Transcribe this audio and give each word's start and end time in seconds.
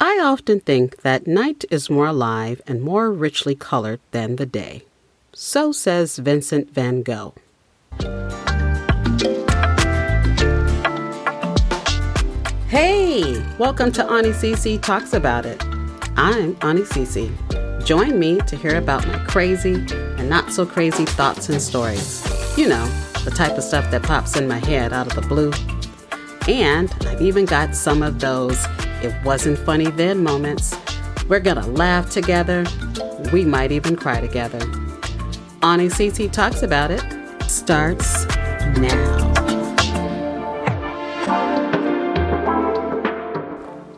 I 0.00 0.20
often 0.22 0.60
think 0.60 1.02
that 1.02 1.26
night 1.26 1.64
is 1.72 1.90
more 1.90 2.06
alive 2.06 2.62
and 2.68 2.80
more 2.80 3.10
richly 3.10 3.56
colored 3.56 3.98
than 4.12 4.36
the 4.36 4.46
day. 4.46 4.84
So 5.32 5.72
says 5.72 6.18
Vincent 6.18 6.70
van 6.70 7.02
Gogh. 7.02 7.34
Hey, 12.68 13.44
welcome 13.58 13.90
to 13.90 14.04
Auntie 14.04 14.30
Cece 14.30 14.80
Talks 14.80 15.14
About 15.14 15.44
It. 15.44 15.60
I'm 16.16 16.56
Auntie 16.62 16.82
Cece. 16.82 17.84
Join 17.84 18.20
me 18.20 18.38
to 18.42 18.54
hear 18.54 18.76
about 18.76 19.04
my 19.08 19.18
crazy 19.24 19.84
and 19.92 20.28
not 20.28 20.52
so 20.52 20.64
crazy 20.64 21.06
thoughts 21.06 21.48
and 21.48 21.60
stories. 21.60 22.24
You 22.56 22.68
know, 22.68 22.86
the 23.24 23.32
type 23.32 23.58
of 23.58 23.64
stuff 23.64 23.90
that 23.90 24.04
pops 24.04 24.36
in 24.36 24.46
my 24.46 24.58
head 24.58 24.92
out 24.92 25.08
of 25.08 25.20
the 25.20 25.28
blue. 25.28 25.52
And 26.46 26.88
I've 27.00 27.20
even 27.20 27.46
got 27.46 27.74
some 27.74 28.04
of 28.04 28.20
those 28.20 28.64
it 29.02 29.14
wasn't 29.24 29.58
funny 29.58 29.90
then 29.90 30.22
moments. 30.22 30.74
We're 31.28 31.40
gonna 31.40 31.66
laugh 31.66 32.10
together. 32.10 32.64
We 33.32 33.44
might 33.44 33.72
even 33.72 33.96
cry 33.96 34.20
together. 34.20 34.58
Auntie 35.62 35.88
Cece 35.88 36.30
talks 36.32 36.62
about 36.62 36.90
it. 36.90 37.02
Starts 37.50 38.26
now. 38.76 39.34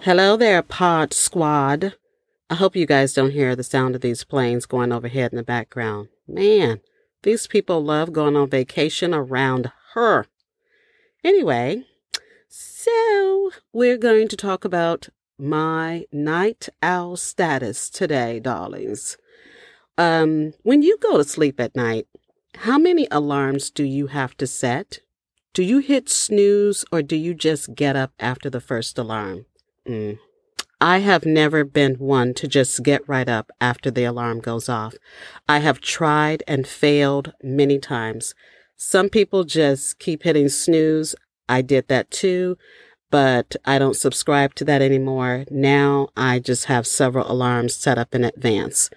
Hello 0.02 0.36
there, 0.36 0.62
Pod 0.62 1.12
Squad. 1.12 1.94
I 2.48 2.54
hope 2.54 2.74
you 2.74 2.86
guys 2.86 3.12
don't 3.12 3.30
hear 3.30 3.54
the 3.54 3.62
sound 3.62 3.94
of 3.94 4.00
these 4.00 4.24
planes 4.24 4.66
going 4.66 4.92
overhead 4.92 5.30
in 5.32 5.36
the 5.36 5.42
background. 5.42 6.08
Man, 6.26 6.80
these 7.22 7.46
people 7.46 7.84
love 7.84 8.12
going 8.12 8.36
on 8.36 8.48
vacation 8.50 9.14
around 9.14 9.70
her. 9.92 10.26
Anyway, 11.22 11.84
so 12.52 13.50
we're 13.72 13.96
going 13.96 14.26
to 14.26 14.36
talk 14.36 14.64
about 14.64 15.08
my 15.38 16.04
night 16.12 16.68
owl 16.82 17.16
status 17.16 17.88
today, 17.88 18.40
darlings. 18.40 19.16
Um, 19.96 20.54
when 20.64 20.82
you 20.82 20.98
go 20.98 21.16
to 21.16 21.24
sleep 21.24 21.60
at 21.60 21.76
night, 21.76 22.08
how 22.56 22.76
many 22.76 23.06
alarms 23.12 23.70
do 23.70 23.84
you 23.84 24.08
have 24.08 24.36
to 24.38 24.48
set? 24.48 24.98
Do 25.54 25.62
you 25.62 25.78
hit 25.78 26.08
snooze 26.08 26.84
or 26.90 27.02
do 27.02 27.14
you 27.14 27.34
just 27.34 27.76
get 27.76 27.94
up 27.94 28.12
after 28.18 28.50
the 28.50 28.60
first 28.60 28.98
alarm? 28.98 29.46
Mm. 29.86 30.18
I 30.80 30.98
have 30.98 31.24
never 31.24 31.62
been 31.62 31.94
one 31.96 32.34
to 32.34 32.48
just 32.48 32.82
get 32.82 33.08
right 33.08 33.28
up 33.28 33.52
after 33.60 33.92
the 33.92 34.04
alarm 34.04 34.40
goes 34.40 34.68
off. 34.68 34.94
I 35.48 35.58
have 35.58 35.80
tried 35.80 36.42
and 36.48 36.66
failed 36.66 37.32
many 37.44 37.78
times. 37.78 38.34
Some 38.76 39.08
people 39.08 39.44
just 39.44 40.00
keep 40.00 40.24
hitting 40.24 40.48
snooze. 40.48 41.14
I 41.50 41.62
did 41.62 41.88
that 41.88 42.10
too, 42.10 42.56
but 43.10 43.56
I 43.64 43.78
don't 43.78 43.96
subscribe 43.96 44.54
to 44.54 44.64
that 44.66 44.80
anymore. 44.80 45.44
Now 45.50 46.08
I 46.16 46.38
just 46.38 46.66
have 46.66 46.86
several 46.86 47.30
alarms 47.30 47.74
set 47.74 47.98
up 47.98 48.14
in 48.14 48.22
advance. 48.24 48.88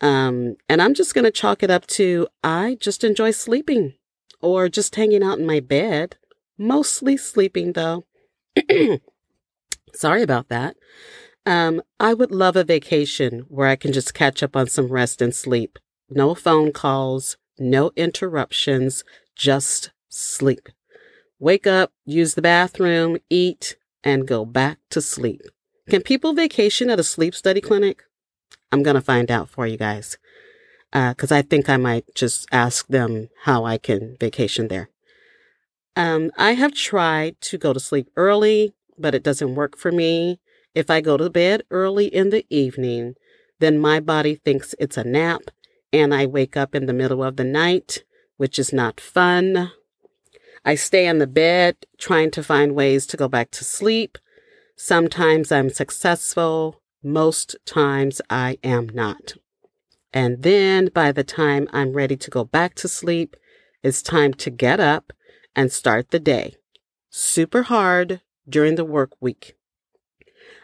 Um, 0.00 0.56
and 0.68 0.80
I'm 0.82 0.94
just 0.94 1.14
going 1.14 1.26
to 1.26 1.30
chalk 1.30 1.62
it 1.62 1.70
up 1.70 1.86
to 1.88 2.26
I 2.42 2.78
just 2.80 3.04
enjoy 3.04 3.30
sleeping 3.30 3.94
or 4.40 4.68
just 4.68 4.96
hanging 4.96 5.22
out 5.22 5.38
in 5.38 5.46
my 5.46 5.60
bed, 5.60 6.16
mostly 6.58 7.16
sleeping 7.16 7.74
though. 7.74 8.04
Sorry 9.92 10.22
about 10.22 10.48
that. 10.48 10.76
Um, 11.46 11.82
I 12.00 12.14
would 12.14 12.30
love 12.30 12.56
a 12.56 12.64
vacation 12.64 13.44
where 13.48 13.68
I 13.68 13.76
can 13.76 13.92
just 13.92 14.14
catch 14.14 14.42
up 14.42 14.56
on 14.56 14.68
some 14.68 14.88
rest 14.88 15.20
and 15.20 15.34
sleep. 15.34 15.78
No 16.08 16.34
phone 16.34 16.72
calls, 16.72 17.36
no 17.58 17.90
interruptions, 17.94 19.04
just 19.36 19.90
sleep. 20.08 20.68
Wake 21.44 21.66
up, 21.66 21.92
use 22.06 22.34
the 22.34 22.40
bathroom, 22.42 23.18
eat, 23.28 23.76
and 24.02 24.26
go 24.26 24.46
back 24.46 24.78
to 24.88 25.02
sleep. 25.02 25.42
Can 25.90 26.00
people 26.00 26.32
vacation 26.32 26.88
at 26.88 26.98
a 26.98 27.04
sleep 27.04 27.34
study 27.34 27.60
clinic? 27.60 28.04
I'm 28.72 28.82
going 28.82 28.94
to 28.94 29.02
find 29.02 29.30
out 29.30 29.50
for 29.50 29.66
you 29.66 29.76
guys. 29.76 30.16
Because 30.90 31.30
uh, 31.30 31.36
I 31.36 31.42
think 31.42 31.68
I 31.68 31.76
might 31.76 32.06
just 32.14 32.46
ask 32.50 32.86
them 32.86 33.28
how 33.42 33.66
I 33.66 33.76
can 33.76 34.16
vacation 34.18 34.68
there. 34.68 34.88
Um, 35.96 36.30
I 36.38 36.54
have 36.54 36.72
tried 36.72 37.38
to 37.42 37.58
go 37.58 37.74
to 37.74 37.80
sleep 37.80 38.08
early 38.16 38.72
but 38.98 39.14
it 39.14 39.22
doesn't 39.22 39.54
work 39.54 39.76
for 39.76 39.92
me. 39.92 40.40
If 40.74 40.90
I 40.90 41.00
go 41.00 41.16
to 41.16 41.30
bed 41.30 41.62
early 41.70 42.06
in 42.06 42.30
the 42.30 42.46
evening, 42.50 43.14
then 43.60 43.78
my 43.78 44.00
body 44.00 44.34
thinks 44.34 44.74
it's 44.78 44.96
a 44.96 45.04
nap 45.04 45.42
and 45.92 46.14
I 46.14 46.26
wake 46.26 46.56
up 46.56 46.74
in 46.74 46.86
the 46.86 46.92
middle 46.92 47.22
of 47.22 47.36
the 47.36 47.44
night, 47.44 48.04
which 48.36 48.58
is 48.58 48.72
not 48.72 49.00
fun. 49.00 49.72
I 50.64 50.74
stay 50.76 51.06
in 51.06 51.18
the 51.18 51.26
bed 51.26 51.76
trying 51.98 52.30
to 52.32 52.42
find 52.42 52.74
ways 52.74 53.06
to 53.08 53.16
go 53.16 53.28
back 53.28 53.50
to 53.52 53.64
sleep. 53.64 54.16
Sometimes 54.76 55.52
I'm 55.52 55.70
successful. 55.70 56.80
Most 57.02 57.56
times 57.66 58.22
I 58.30 58.58
am 58.64 58.88
not. 58.88 59.34
And 60.12 60.42
then 60.42 60.90
by 60.94 61.12
the 61.12 61.24
time 61.24 61.68
I'm 61.72 61.92
ready 61.92 62.16
to 62.16 62.30
go 62.30 62.44
back 62.44 62.74
to 62.76 62.88
sleep, 62.88 63.36
it's 63.82 64.00
time 64.00 64.32
to 64.34 64.50
get 64.50 64.80
up 64.80 65.12
and 65.54 65.70
start 65.70 66.10
the 66.10 66.20
day. 66.20 66.54
Super 67.10 67.64
hard, 67.64 68.22
during 68.48 68.76
the 68.76 68.84
work 68.84 69.12
week. 69.20 69.56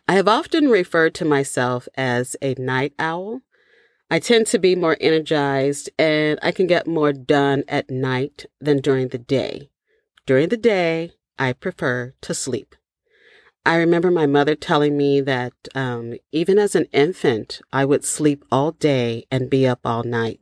I 0.09 0.15
have 0.15 0.29
often 0.29 0.69
referred 0.69 1.15
to 1.17 1.25
myself 1.25 1.89
as 1.95 2.37
a 2.43 2.55
night 2.55 2.95
owl. 2.99 3.43
I 4.11 4.19
tend 4.19 4.47
to 4.49 4.59
be 4.59 4.75
more 4.75 4.97
energized 5.01 5.91
and 5.99 6.39
I 6.43 6.53
can 6.53 6.67
get 6.67 6.87
more 6.87 7.13
done 7.13 7.65
at 7.69 7.91
night 7.91 8.47
than 8.61 8.81
during 8.81 9.09
the 9.09 9.19
day. 9.19 9.71
During 10.31 10.51
the 10.51 10.57
day, 10.57 11.15
I 11.41 11.53
prefer 11.53 12.15
to 12.21 12.35
sleep. 12.35 12.77
I 13.67 13.75
remember 13.75 14.13
my 14.13 14.27
mother 14.27 14.55
telling 14.55 14.97
me 14.97 15.21
that 15.23 15.55
um, 15.75 16.15
even 16.31 16.57
as 16.57 16.77
an 16.77 16.87
infant, 16.93 17.61
I 17.73 17.85
would 17.85 18.05
sleep 18.05 18.45
all 18.49 18.71
day 18.71 19.27
and 19.33 19.51
be 19.51 19.67
up 19.67 19.81
all 19.85 20.05
night. 20.05 20.39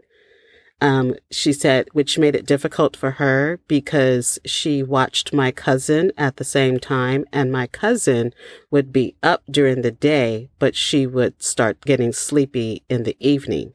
Um, 0.82 1.14
she 1.30 1.54
said, 1.54 1.88
which 1.94 2.18
made 2.18 2.34
it 2.34 2.44
difficult 2.44 2.98
for 2.98 3.12
her 3.12 3.60
because 3.66 4.38
she 4.44 4.82
watched 4.82 5.32
my 5.32 5.50
cousin 5.52 6.12
at 6.18 6.36
the 6.36 6.44
same 6.44 6.78
time, 6.78 7.24
and 7.32 7.50
my 7.50 7.66
cousin 7.66 8.34
would 8.70 8.92
be 8.92 9.16
up 9.22 9.42
during 9.50 9.80
the 9.80 9.90
day, 9.90 10.50
but 10.58 10.76
she 10.76 11.06
would 11.06 11.42
start 11.42 11.80
getting 11.86 12.12
sleepy 12.12 12.84
in 12.90 13.04
the 13.04 13.16
evening. 13.20 13.72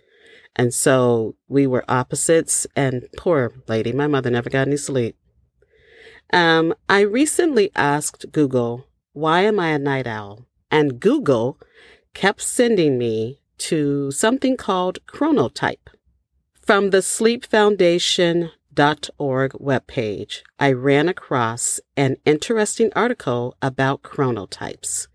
And 0.56 0.76
so 0.76 1.38
we 1.48 1.66
were 1.66 1.86
opposites, 1.88 2.68
and 2.76 3.08
poor 3.18 3.52
lady, 3.68 3.92
my 3.92 4.06
mother 4.06 4.30
never 4.30 4.52
got 4.52 4.68
any 4.68 4.78
sleep. 4.78 5.18
Um, 6.32 6.74
I 6.88 7.02
recently 7.02 7.72
asked 7.76 8.32
Google, 8.32 8.86
why 9.14 9.42
am 9.42 9.60
I 9.60 9.70
a 9.70 9.80
night 9.80 10.08
owl? 10.08 10.46
And 10.72 11.00
Google 11.00 11.60
kept 12.14 12.42
sending 12.42 12.98
me 12.98 13.40
to 13.60 14.12
something 14.12 14.58
called 14.58 15.00
chronotype. 15.06 15.88
From 16.62 16.90
the 16.90 16.98
sleepfoundation.org 17.00 19.52
webpage, 19.52 20.42
I 20.60 20.72
ran 20.72 21.10
across 21.10 21.80
an 21.96 22.18
interesting 22.26 22.92
article 22.96 23.56
about 23.62 24.02
chronotypes. 24.02 25.08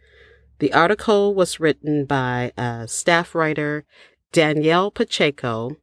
The 0.59 0.73
article 0.73 1.35
was 1.35 1.61
written 1.61 2.05
by 2.05 2.53
a 2.57 2.87
staff 2.89 3.35
writer, 3.35 3.85
Danielle 4.33 4.91
Pacheco, 4.91 5.77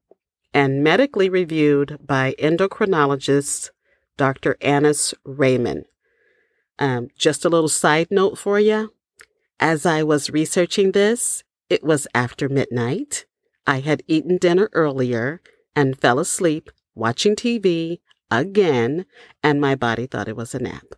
and 0.53 0.83
medically 0.83 1.29
reviewed 1.29 1.97
by 2.05 2.35
endocrinologist 2.39 3.69
Dr. 4.17 4.57
Anis 4.61 5.13
Rehman. 5.25 5.83
Um, 6.79 7.07
just 7.17 7.45
a 7.45 7.49
little 7.49 7.69
side 7.69 8.07
note 8.11 8.37
for 8.37 8.59
you. 8.59 8.93
As 9.59 9.85
I 9.85 10.03
was 10.03 10.29
researching 10.29 10.91
this, 10.91 11.43
it 11.69 11.83
was 11.83 12.07
after 12.13 12.49
midnight. 12.49 13.25
I 13.65 13.79
had 13.79 14.03
eaten 14.07 14.37
dinner 14.37 14.69
earlier 14.73 15.41
and 15.75 15.99
fell 15.99 16.19
asleep 16.19 16.69
watching 16.93 17.35
TV 17.35 17.99
again, 18.29 19.05
and 19.41 19.61
my 19.61 19.75
body 19.75 20.07
thought 20.07 20.27
it 20.27 20.35
was 20.35 20.53
a 20.53 20.59
nap. 20.59 20.95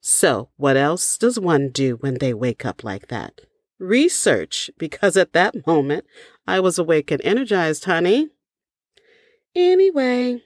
So, 0.00 0.50
what 0.56 0.76
else 0.76 1.18
does 1.18 1.38
one 1.38 1.70
do 1.70 1.96
when 1.96 2.18
they 2.18 2.32
wake 2.32 2.64
up 2.64 2.84
like 2.84 3.08
that? 3.08 3.40
Research, 3.78 4.70
because 4.78 5.16
at 5.16 5.32
that 5.32 5.66
moment 5.66 6.04
I 6.46 6.60
was 6.60 6.78
awake 6.78 7.10
and 7.10 7.20
energized, 7.24 7.84
honey. 7.84 8.28
Anyway, 9.54 10.42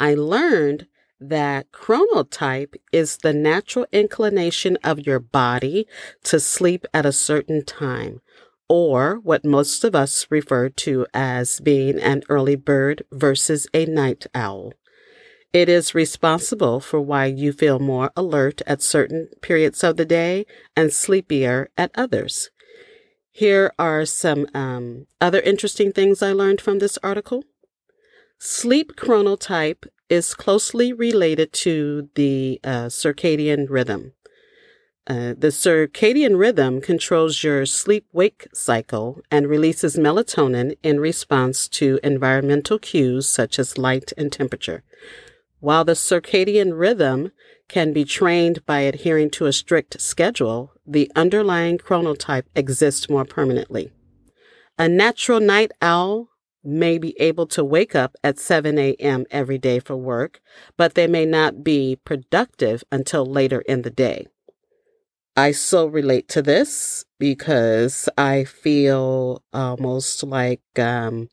I 0.00 0.14
learned 0.14 0.86
that 1.20 1.72
chronotype 1.72 2.74
is 2.92 3.18
the 3.18 3.32
natural 3.32 3.86
inclination 3.92 4.76
of 4.84 5.06
your 5.06 5.18
body 5.18 5.86
to 6.24 6.38
sleep 6.38 6.84
at 6.92 7.06
a 7.06 7.12
certain 7.12 7.64
time, 7.64 8.20
or 8.68 9.20
what 9.22 9.44
most 9.44 9.84
of 9.84 9.94
us 9.94 10.26
refer 10.30 10.68
to 10.68 11.06
as 11.14 11.60
being 11.60 11.98
an 12.00 12.22
early 12.28 12.56
bird 12.56 13.04
versus 13.12 13.66
a 13.72 13.86
night 13.86 14.26
owl. 14.34 14.72
It 15.52 15.68
is 15.68 15.94
responsible 15.94 16.80
for 16.80 17.00
why 17.00 17.26
you 17.26 17.52
feel 17.52 17.78
more 17.78 18.10
alert 18.14 18.60
at 18.66 18.82
certain 18.82 19.28
periods 19.40 19.82
of 19.82 19.96
the 19.96 20.04
day 20.04 20.44
and 20.76 20.92
sleepier 20.92 21.70
at 21.78 21.92
others. 21.94 22.50
Here 23.30 23.72
are 23.78 24.04
some 24.04 24.46
um, 24.54 25.06
other 25.20 25.40
interesting 25.40 25.92
things 25.92 26.22
I 26.22 26.32
learned 26.32 26.60
from 26.60 26.78
this 26.78 26.98
article. 27.02 27.44
Sleep 28.38 28.96
chronotype 28.96 29.86
is 30.08 30.34
closely 30.34 30.92
related 30.92 31.52
to 31.52 32.08
the 32.14 32.60
uh, 32.64 32.86
circadian 32.86 33.66
rhythm. 33.68 34.12
Uh, 35.08 35.34
the 35.38 35.52
circadian 35.52 36.36
rhythm 36.36 36.80
controls 36.80 37.44
your 37.44 37.64
sleep 37.64 38.06
wake 38.12 38.48
cycle 38.52 39.20
and 39.30 39.46
releases 39.46 39.96
melatonin 39.96 40.76
in 40.82 40.98
response 40.98 41.68
to 41.68 42.00
environmental 42.02 42.78
cues 42.78 43.28
such 43.28 43.58
as 43.58 43.78
light 43.78 44.12
and 44.16 44.32
temperature. 44.32 44.82
While 45.60 45.84
the 45.84 45.92
circadian 45.92 46.76
rhythm 46.76 47.30
can 47.68 47.92
be 47.92 48.04
trained 48.04 48.66
by 48.66 48.80
adhering 48.80 49.30
to 49.30 49.46
a 49.46 49.52
strict 49.52 50.00
schedule, 50.00 50.72
the 50.86 51.10
underlying 51.14 51.78
chronotype 51.78 52.44
exists 52.54 53.08
more 53.08 53.24
permanently. 53.24 53.92
A 54.78 54.88
natural 54.88 55.40
night 55.40 55.72
owl 55.80 56.28
may 56.66 56.98
be 56.98 57.18
able 57.20 57.46
to 57.46 57.64
wake 57.64 57.94
up 57.94 58.16
at 58.24 58.38
7 58.38 58.78
a.m. 58.78 59.24
every 59.30 59.58
day 59.58 59.78
for 59.78 59.96
work, 59.96 60.40
but 60.76 60.94
they 60.94 61.06
may 61.06 61.24
not 61.24 61.62
be 61.62 61.96
productive 62.04 62.82
until 62.90 63.24
later 63.24 63.60
in 63.62 63.82
the 63.82 63.90
day. 63.90 64.26
I 65.36 65.52
so 65.52 65.86
relate 65.86 66.28
to 66.30 66.40
this 66.42 67.04
because 67.18 68.08
I 68.16 68.44
feel 68.44 69.42
almost 69.52 70.22
like 70.22 70.62
um, 70.78 71.28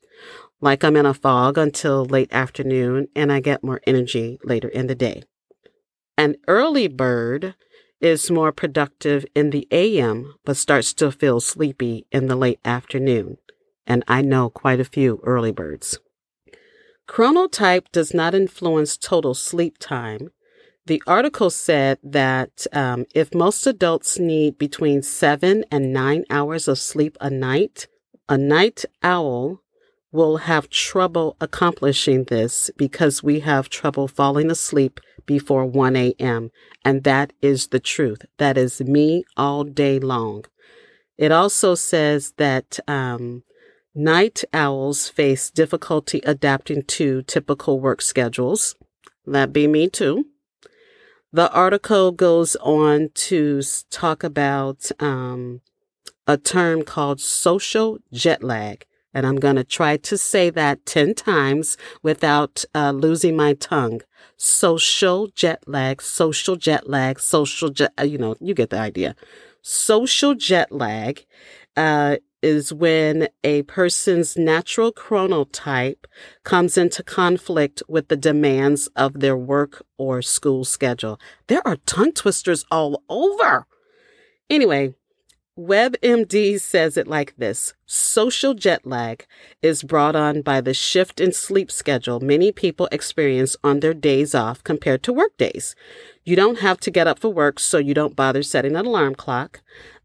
like 0.60 0.84
I'm 0.84 0.98
in 0.98 1.06
a 1.06 1.14
fog 1.14 1.58
until 1.58 2.06
late 2.06 2.32
afternoon 2.34 3.08
and 3.16 3.32
I 3.32 3.40
get 3.40 3.64
more 3.64 3.82
energy 3.88 4.40
later 4.44 4.68
in 4.68 4.88
the 4.88 4.96
day. 4.96 5.24
An 6.18 6.36
early 6.48 6.88
bird 6.88 7.56
is 8.02 8.30
more 8.30 8.52
productive 8.52 9.26
in 9.34 9.52
the 9.52 9.68
AM 9.72 10.36
but 10.44 10.58
starts 10.58 10.94
to 10.96 11.10
feel 11.10 11.40
sleepy 11.40 12.06
in 12.12 12.28
the 12.28 12.36
late 12.36 12.60
afternoon 12.66 13.38
and 13.86 14.04
I 14.08 14.22
know 14.22 14.50
quite 14.50 14.80
a 14.80 14.86
few 14.86 15.20
early 15.24 15.52
birds. 15.52 16.00
Chronotype 17.08 17.92
does 17.92 18.14
not 18.14 18.34
influence 18.34 18.98
total 18.98 19.34
sleep 19.34 19.78
time. 19.78 20.30
The 20.86 21.02
article 21.08 21.50
said 21.50 22.00
that 22.04 22.68
um, 22.74 23.06
if 23.14 23.34
most 23.34 23.66
adults 23.68 24.20
need 24.20 24.58
between 24.58 25.02
seven 25.02 25.64
and 25.72 25.94
nine 25.94 26.26
hours 26.30 26.68
of 26.68 26.80
sleep 26.80 27.18
a 27.22 27.30
night, 27.30 27.88
a 28.28 28.38
night 28.38 28.86
owl 29.02 29.62
will 30.12 30.38
have 30.38 30.70
trouble 30.70 31.36
accomplishing 31.42 32.26
this 32.26 32.70
because 32.78 33.24
we 33.24 33.40
have 33.42 33.70
trouble 33.70 34.08
falling 34.08 34.52
asleep 34.52 35.00
before 35.26 35.66
1 35.66 35.96
a.m. 35.96 36.52
And 36.86 37.04
that 37.04 37.34
is 37.42 37.70
the 37.70 37.80
truth. 37.80 38.26
That 38.38 38.58
is 38.58 38.82
me 38.82 39.24
all 39.36 39.64
day 39.64 40.00
long. 40.00 40.46
It 41.18 41.32
also 41.32 41.76
says 41.76 42.34
that 42.38 42.80
um, 42.88 43.44
Night 43.96 44.44
owls 44.54 45.08
face 45.08 45.52
difficulty 45.52 46.20
adapting 46.26 46.82
to 46.84 47.22
typical 47.24 47.80
work 47.80 48.02
schedules. 48.02 48.76
That 49.28 49.54
be 49.54 49.68
me 49.68 49.88
too. 49.88 50.26
The 51.32 51.52
article 51.52 52.12
goes 52.12 52.56
on 52.58 53.10
to 53.16 53.62
talk 53.92 54.24
about 54.24 54.92
um, 55.00 55.62
a 56.26 56.38
term 56.38 56.84
called 56.84 57.22
social 57.22 58.00
jet 58.12 58.44
lag. 58.44 58.86
And 59.14 59.28
I'm 59.28 59.36
going 59.36 59.58
to 59.58 59.64
try 59.64 59.98
to 59.98 60.18
say 60.18 60.50
that 60.50 60.88
10 60.88 61.14
times 61.14 61.78
without 62.02 62.66
uh, 62.74 62.92
losing 62.92 63.36
my 63.36 63.54
tongue. 63.54 64.02
Social 64.38 65.28
jet 65.28 65.64
lag, 65.68 66.02
social 66.02 66.56
jet 66.56 66.90
lag, 66.90 67.20
social 67.20 67.70
jet, 67.70 67.94
uh, 68.00 68.04
you 68.04 68.18
know, 68.18 68.36
you 68.40 68.56
get 68.56 68.72
the 68.72 68.80
idea. 68.80 69.16
Social 69.62 70.34
jet 70.34 70.72
lag 70.72 71.26
uh, 71.78 72.18
is 72.44 72.74
when 72.74 73.30
a 73.44 73.64
person's 73.64 74.38
natural 74.38 74.92
chronotype 74.92 76.06
comes 76.44 76.78
into 76.78 77.02
conflict 77.02 77.82
with 77.88 78.10
the 78.10 78.18
demands 78.18 78.88
of 78.96 79.22
their 79.22 79.38
work 79.38 79.86
or 79.98 80.22
school 80.22 80.66
schedule. 80.66 81.20
There 81.48 81.66
are 81.66 81.78
tongue 81.78 82.12
twisters 82.12 82.66
all 82.70 83.02
over. 83.10 83.66
Anyway, 84.50 84.94
WebMD 85.58 86.60
says 86.60 86.98
it 86.98 87.08
like 87.08 87.36
this 87.38 87.76
Social 87.86 88.56
jet 88.56 88.88
lag 88.88 89.28
is 89.62 89.84
brought 89.84 90.16
on 90.16 90.42
by 90.42 90.60
the 90.62 90.74
shift 90.74 91.22
in 91.22 91.32
sleep 91.32 91.70
schedule 91.70 92.20
many 92.20 92.52
people 92.52 92.90
experience 92.92 93.56
on 93.64 93.80
their 93.80 93.94
days 93.94 94.34
off 94.34 94.64
compared 94.64 95.04
to 95.04 95.14
work 95.14 95.38
days. 95.38 95.76
You 96.24 96.36
don't 96.36 96.60
have 96.62 96.80
to 96.80 96.92
get 96.92 97.06
up 97.06 97.20
for 97.20 97.30
work, 97.30 97.60
so 97.60 97.78
you 97.78 97.94
don't 97.94 98.16
bother 98.16 98.42
setting 98.42 98.76
an 98.76 98.88
alarm 98.88 99.14
clock. 99.14 99.62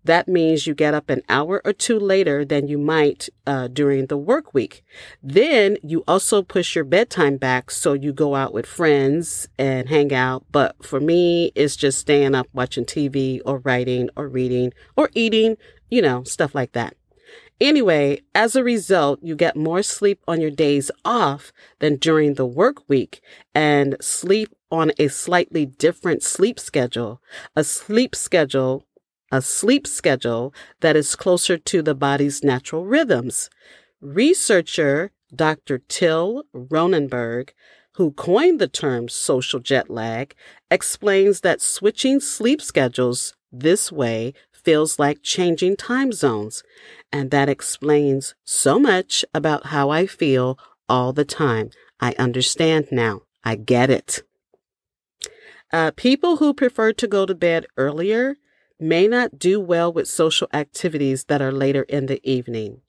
That 0.09 0.27
means 0.27 0.67
you 0.67 0.75
get 0.75 0.95
up 0.95 1.11
an 1.11 1.21
hour 1.29 1.61
or 1.67 1.75
two 1.75 1.99
later 1.99 2.43
than 2.43 2.67
you 2.67 2.79
might 2.79 3.29
uh, 3.47 3.69
during 3.69 4.07
the 4.07 4.17
work 4.17 4.55
week. 4.55 4.83
Then 5.23 5.77
you 5.83 6.03
also 6.09 6.41
push 6.41 6.75
your 6.75 6.87
bedtime 6.87 7.37
back 7.37 7.71
so 7.71 7.93
you 7.93 8.15
go 8.15 8.35
out 8.35 8.55
with 8.55 8.65
friends 8.65 9.49
and 9.59 9.87
hang 9.91 10.15
out. 10.15 10.47
But 10.51 10.83
for 10.83 10.99
me, 10.99 11.53
it's 11.55 11.77
just 11.77 11.99
staying 11.99 12.35
up 12.35 12.49
watching 12.55 12.87
TV 12.87 13.43
or 13.45 13.59
writing 13.59 14.09
or 14.17 14.29
reading 14.29 14.73
or 14.97 15.11
eating, 15.13 15.59
you 15.91 16.01
know, 16.01 16.23
stuff 16.23 16.55
like 16.55 16.73
that. 16.73 16.97
Anyway, 17.61 18.23
as 18.35 18.57
a 18.57 18.65
result, 18.65 19.19
you 19.23 19.37
get 19.37 19.57
more 19.57 19.83
sleep 19.83 20.23
on 20.27 20.41
your 20.41 20.51
days 20.51 20.91
off 21.05 21.53
than 21.81 21.97
during 21.97 22.35
the 22.35 22.47
work 22.47 22.89
week 22.89 23.21
and 23.55 23.95
sleep 24.01 24.55
on 24.71 24.93
a 24.99 25.09
slightly 25.09 25.67
different 25.67 26.23
sleep 26.23 26.59
schedule. 26.61 27.21
A 27.57 27.65
sleep 27.65 28.15
schedule 28.15 28.85
a 29.31 29.43
sleep 29.43 29.87
schedule 29.87 30.55
that 30.81 30.97
is 30.97 31.17
closer 31.17 31.59
to 31.59 31.83
the 31.83 31.95
body's 31.95 32.43
natural 32.43 32.85
rhythms. 32.85 33.51
Researcher 34.01 35.11
Dr. 35.35 35.79
Till 35.89 36.45
Roenneberg, 36.55 37.51
who 37.95 38.13
coined 38.13 38.61
the 38.61 38.69
term 38.69 39.09
social 39.09 39.61
jet 39.61 39.91
lag, 39.91 40.35
explains 40.71 41.41
that 41.41 41.61
switching 41.61 42.21
sleep 42.21 42.63
schedules 42.63 43.35
this 43.53 43.91
way 43.91 44.35
feels 44.53 44.99
like 44.99 45.23
changing 45.23 45.77
time 45.77 46.13
zones. 46.13 46.63
And 47.13 47.31
that 47.31 47.49
explains 47.49 48.35
so 48.45 48.79
much 48.79 49.25
about 49.35 49.67
how 49.67 49.91
I 49.91 50.07
feel 50.07 50.59
all 50.89 51.13
the 51.13 51.25
time. 51.25 51.71
I 52.01 52.15
understand 52.19 52.89
now. 52.91 53.23
I 53.45 53.57
get 53.57 53.91
it. 53.91 54.23
Uh, 55.73 55.91
people 55.91 56.37
who 56.37 56.55
prefer 56.55 56.93
to 56.93 57.07
go 57.07 57.27
to 57.27 57.35
bed 57.35 57.67
earlier 57.77 58.37
may 58.81 59.09
not 59.09 59.39
do 59.39 59.61
well 59.61 59.93
with 59.93 60.09
social 60.09 60.49
activities 60.53 61.25
that 61.25 61.43
are 61.43 61.53
later 61.53 61.83
in 61.83 62.07
the 62.07 62.21
evening. 62.29 62.81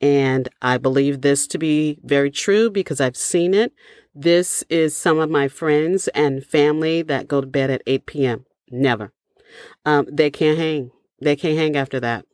And 0.00 0.48
I 0.62 0.78
believe 0.78 1.20
this 1.20 1.46
to 1.48 1.58
be 1.58 1.98
very 2.02 2.30
true 2.30 2.70
because 2.70 3.00
I've 3.00 3.16
seen 3.16 3.54
it. 3.54 3.72
This 4.14 4.64
is 4.68 4.96
some 4.96 5.18
of 5.18 5.30
my 5.30 5.48
friends 5.48 6.08
and 6.08 6.44
family 6.44 7.02
that 7.02 7.28
go 7.28 7.40
to 7.40 7.46
bed 7.46 7.70
at 7.70 7.82
8 7.86 8.06
p.m. 8.06 8.46
Never. 8.70 9.12
Um, 9.84 10.06
they 10.10 10.30
can't 10.30 10.58
hang. 10.58 10.90
They 11.20 11.36
can't 11.36 11.58
hang 11.58 11.76
after 11.76 12.00
that. 12.00 12.24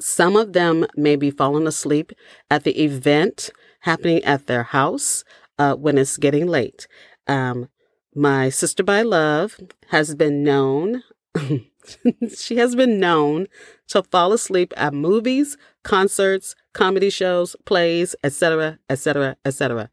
Some 0.00 0.36
of 0.36 0.52
them 0.52 0.86
may 0.96 1.16
be 1.16 1.30
falling 1.30 1.66
asleep 1.66 2.12
at 2.50 2.64
the 2.64 2.82
event 2.82 3.50
happening 3.80 4.22
at 4.24 4.46
their 4.46 4.64
house 4.64 5.24
uh, 5.58 5.74
when 5.74 5.96
it's 5.96 6.16
getting 6.16 6.46
late. 6.46 6.86
Um, 7.26 7.68
my 8.14 8.48
sister 8.48 8.82
by 8.82 9.02
love 9.02 9.58
has 9.88 10.14
been 10.14 10.42
known 10.42 11.02
she 12.36 12.56
has 12.56 12.74
been 12.74 12.98
known 12.98 13.46
to 13.88 14.02
fall 14.02 14.32
asleep 14.32 14.72
at 14.76 14.94
movies, 14.94 15.56
concerts, 15.82 16.54
comedy 16.72 17.10
shows, 17.10 17.56
plays, 17.64 18.14
etc., 18.24 18.78
etc., 18.88 19.36
etc., 19.44 19.90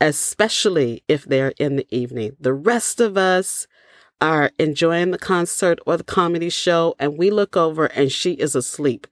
especially 0.00 1.02
if 1.08 1.24
they're 1.24 1.54
in 1.58 1.76
the 1.76 1.86
evening. 1.90 2.36
The 2.40 2.52
rest 2.52 3.00
of 3.00 3.16
us 3.16 3.66
are 4.20 4.52
enjoying 4.58 5.10
the 5.10 5.18
concert 5.18 5.80
or 5.86 5.96
the 5.96 6.04
comedy 6.04 6.48
show 6.48 6.94
and 6.98 7.18
we 7.18 7.30
look 7.30 7.56
over 7.56 7.86
and 7.86 8.10
she 8.10 8.32
is 8.34 8.54
asleep. 8.54 9.06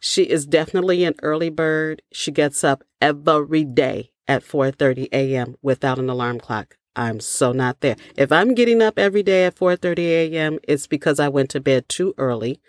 She 0.00 0.24
is 0.24 0.46
definitely 0.46 1.04
an 1.04 1.14
early 1.22 1.50
bird. 1.50 2.02
She 2.12 2.30
gets 2.30 2.64
up 2.64 2.84
every 3.00 3.64
day 3.64 4.10
at 4.28 4.44
4:30 4.44 5.08
a.m. 5.12 5.56
without 5.62 5.98
an 5.98 6.08
alarm 6.08 6.40
clock. 6.40 6.76
I'm 6.94 7.20
so 7.20 7.52
not 7.52 7.80
there. 7.80 7.96
If 8.16 8.30
I'm 8.32 8.54
getting 8.54 8.82
up 8.82 8.98
every 8.98 9.22
day 9.22 9.44
at 9.44 9.56
4:30 9.56 9.98
a.m., 9.98 10.58
it's 10.64 10.86
because 10.86 11.18
I 11.18 11.28
went 11.28 11.50
to 11.50 11.60
bed 11.60 11.88
too 11.88 12.14
early 12.18 12.60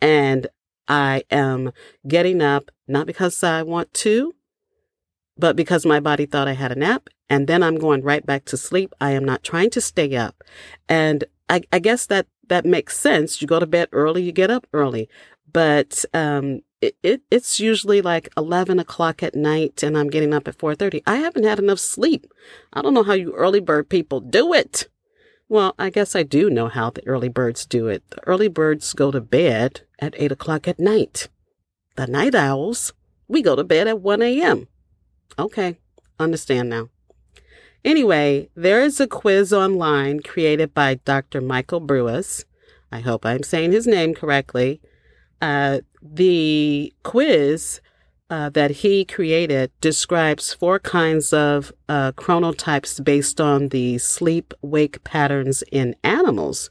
and 0.00 0.46
I 0.88 1.22
am 1.30 1.72
getting 2.06 2.42
up 2.42 2.70
not 2.88 3.06
because 3.06 3.42
I 3.42 3.62
want 3.62 3.94
to, 3.94 4.34
but 5.36 5.56
because 5.56 5.86
my 5.86 6.00
body 6.00 6.26
thought 6.26 6.48
I 6.48 6.52
had 6.52 6.72
a 6.72 6.78
nap 6.78 7.08
and 7.28 7.46
then 7.46 7.62
I'm 7.62 7.78
going 7.78 8.02
right 8.02 8.24
back 8.26 8.44
to 8.46 8.56
sleep. 8.56 8.92
I 9.00 9.12
am 9.12 9.24
not 9.24 9.44
trying 9.44 9.70
to 9.70 9.80
stay 9.80 10.16
up. 10.16 10.42
And 10.88 11.24
I, 11.48 11.62
I 11.72 11.78
guess 11.78 12.06
that 12.06 12.26
that 12.48 12.66
makes 12.66 12.96
sense. 12.98 13.40
You 13.40 13.46
go 13.46 13.60
to 13.60 13.66
bed 13.66 13.88
early, 13.92 14.22
you 14.22 14.32
get 14.32 14.50
up 14.50 14.66
early. 14.72 15.08
But 15.50 16.04
um, 16.12 16.60
it, 16.80 16.96
it, 17.02 17.22
it's 17.30 17.60
usually 17.60 18.00
like 18.00 18.28
11 18.36 18.78
o'clock 18.78 19.22
at 19.22 19.34
night 19.34 19.82
and 19.82 19.96
I'm 19.96 20.08
getting 20.08 20.32
up 20.32 20.48
at 20.48 20.58
4.30. 20.58 21.02
I 21.06 21.16
haven't 21.16 21.44
had 21.44 21.58
enough 21.58 21.78
sleep. 21.78 22.26
I 22.72 22.82
don't 22.82 22.94
know 22.94 23.02
how 23.02 23.12
you 23.12 23.32
early 23.34 23.60
bird 23.60 23.88
people 23.88 24.20
do 24.20 24.52
it. 24.54 24.88
Well, 25.48 25.74
I 25.78 25.90
guess 25.90 26.14
I 26.14 26.22
do 26.22 26.48
know 26.48 26.68
how 26.68 26.90
the 26.90 27.06
early 27.06 27.28
birds 27.28 27.66
do 27.66 27.88
it. 27.88 28.08
The 28.10 28.26
early 28.26 28.48
birds 28.48 28.92
go 28.92 29.10
to 29.10 29.20
bed 29.20 29.82
at 29.98 30.14
8 30.16 30.32
o'clock 30.32 30.68
at 30.68 30.78
night. 30.78 31.28
The 31.96 32.06
night 32.06 32.34
owls, 32.34 32.92
we 33.28 33.42
go 33.42 33.56
to 33.56 33.64
bed 33.64 33.88
at 33.88 34.00
1 34.00 34.22
a.m. 34.22 34.68
Okay, 35.38 35.78
understand 36.18 36.70
now. 36.70 36.88
Anyway, 37.84 38.48
there 38.54 38.82
is 38.82 39.00
a 39.00 39.06
quiz 39.06 39.52
online 39.52 40.20
created 40.20 40.72
by 40.72 40.94
Dr. 40.94 41.40
Michael 41.40 41.80
Breus. 41.80 42.44
I 42.92 43.00
hope 43.00 43.26
I'm 43.26 43.42
saying 43.42 43.72
his 43.72 43.86
name 43.86 44.14
correctly. 44.14 44.80
Uh, 45.40 45.80
the 46.02 46.92
quiz 47.02 47.80
uh, 48.30 48.48
that 48.50 48.70
he 48.70 49.04
created 49.04 49.72
describes 49.80 50.54
four 50.54 50.78
kinds 50.78 51.32
of 51.32 51.72
uh, 51.88 52.12
chronotypes 52.12 53.02
based 53.02 53.40
on 53.40 53.68
the 53.68 53.98
sleep 53.98 54.54
wake 54.62 55.02
patterns 55.02 55.62
in 55.72 55.96
animals. 56.04 56.70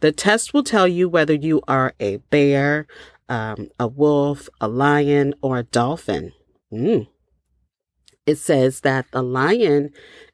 The 0.00 0.12
test 0.12 0.52
will 0.52 0.64
tell 0.64 0.86
you 0.86 1.08
whether 1.08 1.32
you 1.32 1.62
are 1.66 1.94
a 1.98 2.18
bear, 2.18 2.86
um, 3.28 3.70
a 3.78 3.86
wolf, 3.86 4.48
a 4.60 4.68
lion, 4.68 5.34
or 5.40 5.58
a 5.58 5.62
dolphin. 5.62 6.32
Mm. 6.72 7.08
It 8.26 8.36
says 8.36 8.80
that 8.80 9.10
the 9.12 9.22
lion 9.22 9.90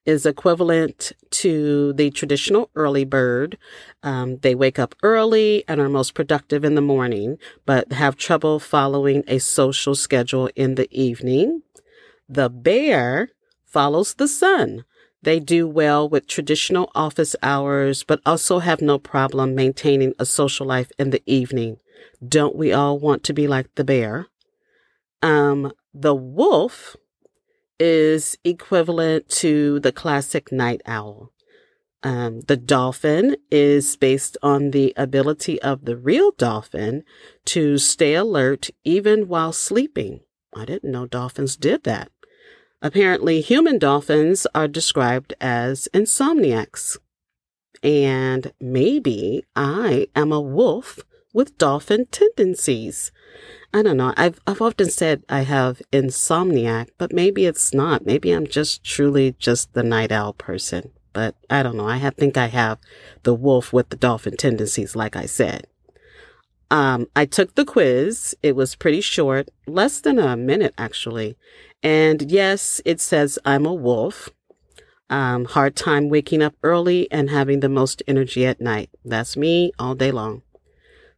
is 0.08 0.24
equivalent 0.24 1.12
to 1.28 1.92
the 1.92 2.10
traditional 2.10 2.70
early 2.74 3.04
bird. 3.04 3.58
Um, 4.02 4.38
they 4.38 4.54
wake 4.54 4.78
up 4.78 4.94
early 5.02 5.64
and 5.68 5.82
are 5.82 5.88
most 5.90 6.14
productive 6.14 6.64
in 6.64 6.74
the 6.74 6.80
morning, 6.80 7.36
but 7.66 7.92
have 7.92 8.16
trouble 8.16 8.58
following 8.58 9.22
a 9.28 9.38
social 9.38 9.94
schedule 9.94 10.48
in 10.56 10.76
the 10.76 10.88
evening. 10.90 11.60
The 12.26 12.48
bear 12.48 13.32
follows 13.66 14.14
the 14.14 14.28
sun. 14.28 14.86
They 15.20 15.40
do 15.40 15.68
well 15.68 16.08
with 16.08 16.26
traditional 16.26 16.90
office 16.94 17.36
hours, 17.42 18.02
but 18.02 18.22
also 18.24 18.60
have 18.60 18.80
no 18.80 18.98
problem 18.98 19.54
maintaining 19.54 20.14
a 20.18 20.24
social 20.24 20.66
life 20.66 20.90
in 20.98 21.10
the 21.10 21.22
evening. 21.26 21.80
Don't 22.26 22.56
we 22.56 22.72
all 22.72 22.98
want 22.98 23.24
to 23.24 23.34
be 23.34 23.46
like 23.46 23.74
the 23.74 23.84
bear? 23.84 24.28
Um, 25.20 25.70
the 25.92 26.14
wolf 26.14 26.96
is 27.78 28.36
equivalent 28.44 29.28
to 29.28 29.80
the 29.80 29.92
classic 29.92 30.50
night 30.52 30.80
owl. 30.86 31.32
Um, 32.02 32.42
the 32.42 32.56
dolphin 32.56 33.36
is 33.50 33.96
based 33.96 34.36
on 34.42 34.70
the 34.70 34.92
ability 34.96 35.60
of 35.62 35.84
the 35.84 35.96
real 35.96 36.30
dolphin 36.30 37.02
to 37.46 37.76
stay 37.78 38.14
alert 38.14 38.70
even 38.84 39.26
while 39.26 39.52
sleeping. 39.52 40.20
I 40.54 40.64
didn't 40.64 40.92
know 40.92 41.06
dolphins 41.06 41.56
did 41.56 41.84
that. 41.84 42.10
Apparently, 42.80 43.40
human 43.40 43.78
dolphins 43.78 44.46
are 44.54 44.68
described 44.68 45.34
as 45.40 45.88
insomniacs. 45.92 46.98
And 47.82 48.52
maybe 48.60 49.44
I 49.56 50.08
am 50.14 50.32
a 50.32 50.40
wolf 50.40 51.00
with 51.32 51.58
dolphin 51.58 52.06
tendencies. 52.10 53.10
I 53.72 53.82
don't 53.82 53.98
know. 53.98 54.14
I've 54.16 54.40
I've 54.46 54.62
often 54.62 54.88
said 54.90 55.24
I 55.28 55.42
have 55.42 55.82
insomniac, 55.92 56.88
but 56.96 57.12
maybe 57.12 57.44
it's 57.44 57.74
not. 57.74 58.06
Maybe 58.06 58.32
I'm 58.32 58.46
just 58.46 58.82
truly 58.82 59.36
just 59.38 59.74
the 59.74 59.82
night 59.82 60.10
owl 60.10 60.32
person. 60.32 60.90
But 61.12 61.34
I 61.50 61.62
don't 61.62 61.76
know. 61.76 61.88
I 61.88 61.96
have, 61.96 62.14
think 62.14 62.36
I 62.36 62.46
have 62.46 62.78
the 63.24 63.34
wolf 63.34 63.72
with 63.72 63.88
the 63.88 63.96
dolphin 63.96 64.36
tendencies, 64.36 64.94
like 64.94 65.16
I 65.16 65.26
said. 65.26 65.66
Um, 66.70 67.06
I 67.16 67.24
took 67.24 67.54
the 67.54 67.64
quiz. 67.64 68.34
It 68.42 68.54
was 68.54 68.74
pretty 68.74 69.00
short, 69.00 69.48
less 69.66 70.00
than 70.00 70.18
a 70.18 70.36
minute 70.36 70.74
actually. 70.78 71.36
And 71.82 72.30
yes, 72.30 72.80
it 72.84 73.00
says 73.00 73.38
I'm 73.44 73.66
a 73.66 73.74
wolf. 73.74 74.30
Um, 75.10 75.46
hard 75.46 75.74
time 75.74 76.08
waking 76.08 76.42
up 76.42 76.54
early 76.62 77.10
and 77.10 77.30
having 77.30 77.60
the 77.60 77.68
most 77.68 78.02
energy 78.06 78.44
at 78.44 78.60
night. 78.60 78.90
That's 79.04 79.36
me 79.36 79.72
all 79.78 79.94
day 79.94 80.10
long. 80.10 80.42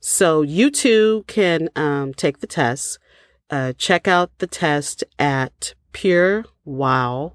So 0.00 0.40
you 0.40 0.70
too 0.70 1.24
can 1.26 1.68
um, 1.76 2.14
take 2.14 2.40
the 2.40 2.46
test. 2.46 2.98
Uh, 3.50 3.74
check 3.74 4.08
out 4.08 4.30
the 4.38 4.46
test 4.46 5.04
at 5.18 5.74
Pure 5.92 6.46
Wow, 6.64 7.34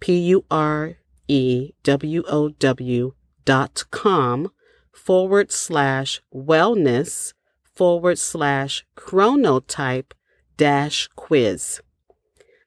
P 0.00 0.18
U 0.18 0.44
R 0.50 0.96
E 1.28 1.72
W 1.84 2.24
O 2.26 2.48
W 2.48 3.14
dot 3.44 3.84
com 3.90 4.50
forward 4.92 5.52
slash 5.52 6.20
wellness 6.34 7.34
forward 7.62 8.18
slash 8.18 8.84
chronotype 8.96 10.12
dash 10.56 11.08
quiz. 11.14 11.80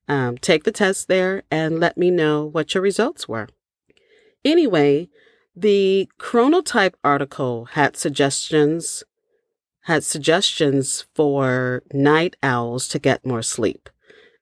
Um, 0.08 0.38
take 0.38 0.64
the 0.64 0.72
test 0.72 1.08
there 1.08 1.44
and 1.50 1.80
let 1.80 1.98
me 1.98 2.12
know 2.12 2.46
what 2.46 2.74
your 2.74 2.84
results 2.84 3.28
were. 3.28 3.48
Anyway, 4.44 5.10
the 5.56 6.08
chronotype 6.20 6.94
article 7.04 7.66
had 7.72 7.98
suggestions 7.98 9.04
had 9.86 10.04
suggestions 10.04 11.06
for 11.14 11.84
night 11.94 12.36
owls 12.42 12.88
to 12.88 12.98
get 12.98 13.26
more 13.26 13.44
sleep. 13.44 13.88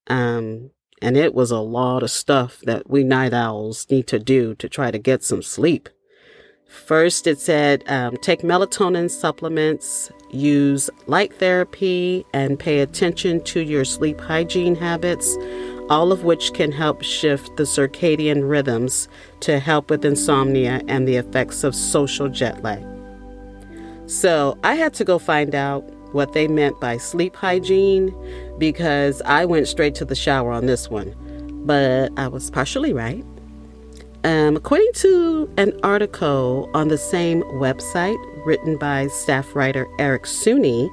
Um, 0.08 0.72
and 1.02 1.18
it 1.18 1.34
was 1.34 1.52
a 1.52 1.60
lot 1.60 2.02
of 2.02 2.12
stuff 2.12 2.62
that 2.64 2.90
we 2.90 3.04
night 3.04 3.34
owls 3.34 3.86
need 3.90 4.08
to 4.08 4.20
do 4.20 4.56
to 4.56 4.70
try 4.70 4.90
to 4.90 4.98
get 4.98 5.22
some 5.22 5.42
sleep. 5.42 5.90
First, 6.66 7.28
it 7.28 7.42
said 7.42 7.84
um, 7.88 8.16
take 8.18 8.42
melatonin 8.42 9.12
supplements, 9.12 10.12
use 10.32 10.90
light 11.08 11.38
therapy, 11.40 12.26
and 12.34 12.58
pay 12.58 12.80
attention 12.80 13.44
to 13.44 13.60
your 13.60 13.84
sleep 13.84 14.22
hygiene 14.22 14.76
habits, 14.76 15.36
all 15.90 16.14
of 16.14 16.24
which 16.24 16.54
can 16.54 16.72
help 16.72 17.04
shift 17.04 17.58
the 17.58 17.64
circadian 17.64 18.50
rhythms 18.50 19.10
to 19.42 19.60
help 19.60 19.90
with 19.90 20.06
insomnia 20.06 20.82
and 20.88 21.06
the 21.06 21.18
effects 21.18 21.66
of 21.66 21.76
social 21.76 22.30
jet 22.30 22.64
lag. 22.64 22.93
So 24.06 24.58
I 24.64 24.76
had 24.76 24.94
to 24.96 25.04
go 25.04 25.18
find 25.20 25.56
out 25.56 25.82
what 26.14 26.34
they 26.34 26.48
meant 26.48 26.80
by 26.80 26.98
sleep 26.98 27.36
hygiene 27.36 28.16
because 28.58 29.22
I 29.26 29.46
went 29.46 29.68
straight 29.68 29.96
to 29.96 30.06
the 30.06 30.16
shower 30.16 30.52
on 30.52 30.66
this 30.66 30.90
one. 30.90 31.16
But 31.66 32.12
I 32.18 32.28
was 32.28 32.52
partially 32.52 32.94
right. 32.94 33.24
Um, 34.26 34.56
according 34.56 34.92
to 34.96 35.52
an 35.58 35.78
article 35.84 36.70
on 36.74 36.88
the 36.88 36.98
same 36.98 37.42
website 37.44 38.18
written 38.46 38.78
by 38.78 39.08
staff 39.08 39.54
writer 39.56 39.86
Eric 40.00 40.24
Suni 40.24 40.90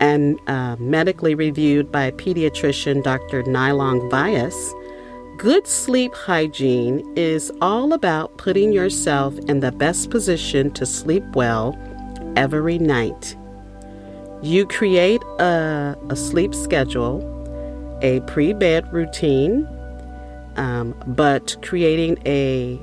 and 0.00 0.40
uh, 0.48 0.76
medically 0.78 1.34
reviewed 1.34 1.92
by 1.92 2.10
pediatrician 2.12 3.02
Dr. 3.02 3.44
Nilong 3.44 4.10
Vyas, 4.10 5.38
good 5.38 5.68
sleep 5.68 6.14
hygiene 6.14 7.04
is 7.16 7.52
all 7.60 7.92
about 7.92 8.36
putting 8.38 8.72
yourself 8.72 9.38
in 9.40 9.60
the 9.60 9.70
best 9.70 10.10
position 10.10 10.72
to 10.72 10.84
sleep 10.84 11.24
well 11.34 11.78
every 12.36 12.78
night. 12.78 13.36
You 14.42 14.66
create 14.66 15.22
a, 15.38 15.96
a 16.10 16.16
sleep 16.16 16.54
schedule, 16.54 17.22
a 18.02 18.20
pre 18.20 18.52
bed 18.52 18.92
routine, 18.92 19.66
um, 20.56 20.94
but 21.06 21.56
creating 21.62 22.18
a, 22.26 22.78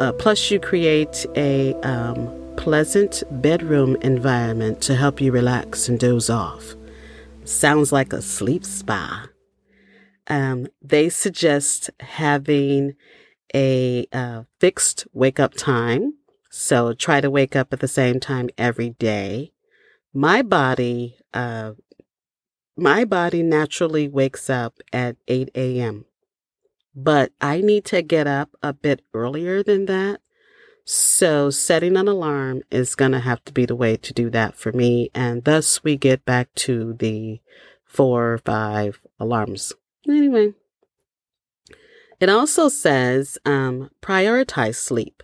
uh, 0.00 0.12
plus, 0.12 0.50
you 0.50 0.58
create 0.58 1.24
a 1.36 1.74
um, 1.82 2.28
pleasant 2.56 3.22
bedroom 3.30 3.96
environment 4.02 4.80
to 4.82 4.94
help 4.94 5.20
you 5.20 5.32
relax 5.32 5.88
and 5.88 5.98
doze 5.98 6.30
off. 6.30 6.74
Sounds 7.44 7.92
like 7.92 8.12
a 8.12 8.22
sleep 8.22 8.64
spa. 8.64 9.28
Um, 10.28 10.68
they 10.80 11.08
suggest 11.08 11.90
having 12.00 12.94
a 13.54 14.06
uh, 14.12 14.44
fixed 14.60 15.06
wake 15.12 15.40
up 15.40 15.54
time 15.54 16.14
so 16.54 16.92
try 16.92 17.22
to 17.22 17.30
wake 17.30 17.56
up 17.56 17.72
at 17.72 17.80
the 17.80 17.88
same 17.88 18.20
time 18.20 18.50
every 18.58 18.90
day. 18.90 19.52
My 20.12 20.42
body, 20.42 21.16
uh, 21.32 21.72
my 22.76 23.06
body 23.06 23.42
naturally 23.42 24.06
wakes 24.06 24.50
up 24.50 24.74
at 24.92 25.16
8 25.28 25.50
a.m., 25.54 26.04
but 26.94 27.32
I 27.40 27.62
need 27.62 27.86
to 27.86 28.02
get 28.02 28.26
up 28.26 28.50
a 28.62 28.74
bit 28.74 29.00
earlier 29.14 29.62
than 29.62 29.86
that. 29.86 30.20
So 30.84 31.48
setting 31.48 31.96
an 31.96 32.06
alarm 32.06 32.60
is 32.70 32.94
going 32.96 33.12
to 33.12 33.20
have 33.20 33.42
to 33.44 33.52
be 33.52 33.64
the 33.64 33.74
way 33.74 33.96
to 33.96 34.12
do 34.12 34.28
that 34.28 34.54
for 34.54 34.72
me. 34.72 35.10
And 35.14 35.44
thus 35.44 35.82
we 35.82 35.96
get 35.96 36.26
back 36.26 36.54
to 36.56 36.92
the 36.92 37.40
four 37.82 38.34
or 38.34 38.38
five 38.38 39.00
alarms. 39.18 39.72
Anyway, 40.06 40.52
it 42.20 42.28
also 42.28 42.68
says 42.68 43.38
um, 43.46 43.90
prioritize 44.02 44.74
sleep. 44.74 45.22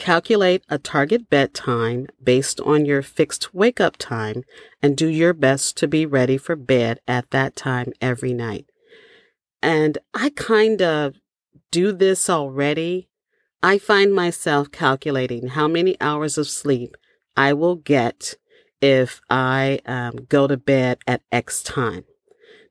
Calculate 0.00 0.64
a 0.70 0.78
target 0.78 1.28
bedtime 1.28 2.06
based 2.24 2.58
on 2.62 2.86
your 2.86 3.02
fixed 3.02 3.52
wake 3.52 3.82
up 3.82 3.98
time 3.98 4.44
and 4.82 4.96
do 4.96 5.06
your 5.06 5.34
best 5.34 5.76
to 5.76 5.86
be 5.86 6.06
ready 6.06 6.38
for 6.38 6.56
bed 6.56 7.00
at 7.06 7.30
that 7.32 7.54
time 7.54 7.92
every 8.00 8.32
night. 8.32 8.64
And 9.62 9.98
I 10.14 10.30
kind 10.30 10.80
of 10.80 11.16
do 11.70 11.92
this 11.92 12.30
already. 12.30 13.10
I 13.62 13.76
find 13.76 14.14
myself 14.14 14.72
calculating 14.72 15.48
how 15.48 15.68
many 15.68 16.00
hours 16.00 16.38
of 16.38 16.48
sleep 16.48 16.96
I 17.36 17.52
will 17.52 17.76
get 17.76 18.36
if 18.80 19.20
I 19.28 19.80
um, 19.84 20.24
go 20.30 20.46
to 20.46 20.56
bed 20.56 21.00
at 21.06 21.20
X 21.30 21.62
time. 21.62 22.04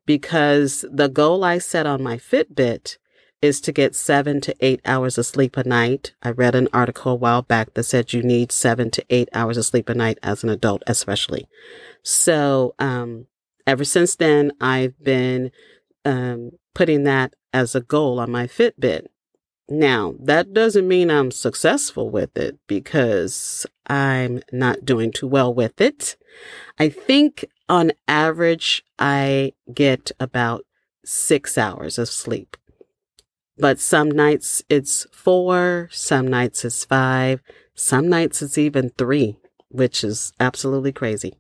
Because 0.08 0.84
the 0.92 1.08
goal 1.08 1.44
I 1.44 1.60
set 1.60 1.86
on 1.86 2.02
my 2.02 2.18
Fitbit 2.18 2.98
is 3.42 3.62
to 3.62 3.72
get 3.72 3.96
seven 3.96 4.42
to 4.42 4.56
eight 4.60 4.82
hours 4.86 5.18
of 5.18 5.26
sleep 5.26 5.56
a 5.58 5.64
night. 5.64 6.14
I 6.22 6.32
read 6.32 6.56
an 6.56 6.68
article 6.74 7.14
a 7.14 7.16
while 7.16 7.42
back 7.42 7.74
that 7.74 7.84
said 7.84 8.14
you 8.14 8.22
need 8.22 8.52
seven 8.52 8.92
to 8.92 9.06
eight 9.10 9.30
hours 9.34 9.58
of 9.58 9.66
sleep 9.66 9.90
a 9.90 9.94
night 9.94 10.18
as 10.22 10.44
an 10.44 10.50
adult, 10.50 10.84
especially. 10.88 11.48
So, 12.04 12.76
um, 12.80 13.28
ever 13.66 13.86
since 13.86 14.16
then, 14.16 14.52
I've 14.60 15.02
been, 15.02 15.52
um, 16.04 16.52
putting 16.74 17.04
that 17.04 17.34
as 17.54 17.76
a 17.76 17.82
goal 17.82 18.20
on 18.20 18.32
my 18.32 18.48
Fitbit. 18.48 19.08
Now, 19.70 20.16
that 20.20 20.54
doesn't 20.54 20.88
mean 20.88 21.12
I'm 21.12 21.32
successful 21.32 22.10
with 22.10 22.36
it 22.36 22.58
because 22.68 23.68
I'm 23.88 24.42
not 24.52 24.84
doing 24.84 25.12
too 25.12 25.28
well 25.28 25.54
with 25.54 25.80
it. 25.80 26.16
I 26.80 26.90
think 26.90 27.46
on 27.68 27.92
average, 28.08 28.84
I 28.98 29.54
get 29.72 30.12
about 30.20 30.66
six 31.06 31.58
hours 31.58 32.00
of 32.00 32.10
sleep. 32.10 32.58
But 33.60 33.80
some 33.80 34.10
nights 34.10 34.64
it's 34.70 35.06
four, 35.12 35.90
some 35.92 36.28
nights 36.28 36.64
it's 36.64 36.86
five, 36.86 37.42
some 37.76 38.08
nights 38.08 38.42
it's 38.42 38.58
even 38.58 38.92
three, 38.92 39.38
which 39.68 40.04
is 40.04 40.32
absolutely 40.40 40.94
crazy. 40.94 41.38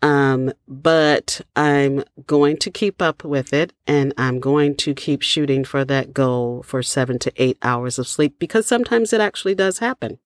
Um, 0.00 0.52
but 0.68 1.40
I'm 1.56 2.04
going 2.26 2.58
to 2.58 2.70
keep 2.70 3.00
up 3.00 3.24
with 3.24 3.52
it 3.52 3.72
and 3.86 4.12
I'm 4.18 4.38
going 4.38 4.76
to 4.76 4.94
keep 4.94 5.22
shooting 5.22 5.64
for 5.64 5.84
that 5.84 6.12
goal 6.12 6.62
for 6.62 6.82
seven 6.82 7.18
to 7.20 7.32
eight 7.36 7.56
hours 7.62 7.98
of 7.98 8.06
sleep 8.06 8.38
because 8.38 8.66
sometimes 8.66 9.12
it 9.12 9.20
actually 9.20 9.54
does 9.54 9.78
happen. 9.78 10.18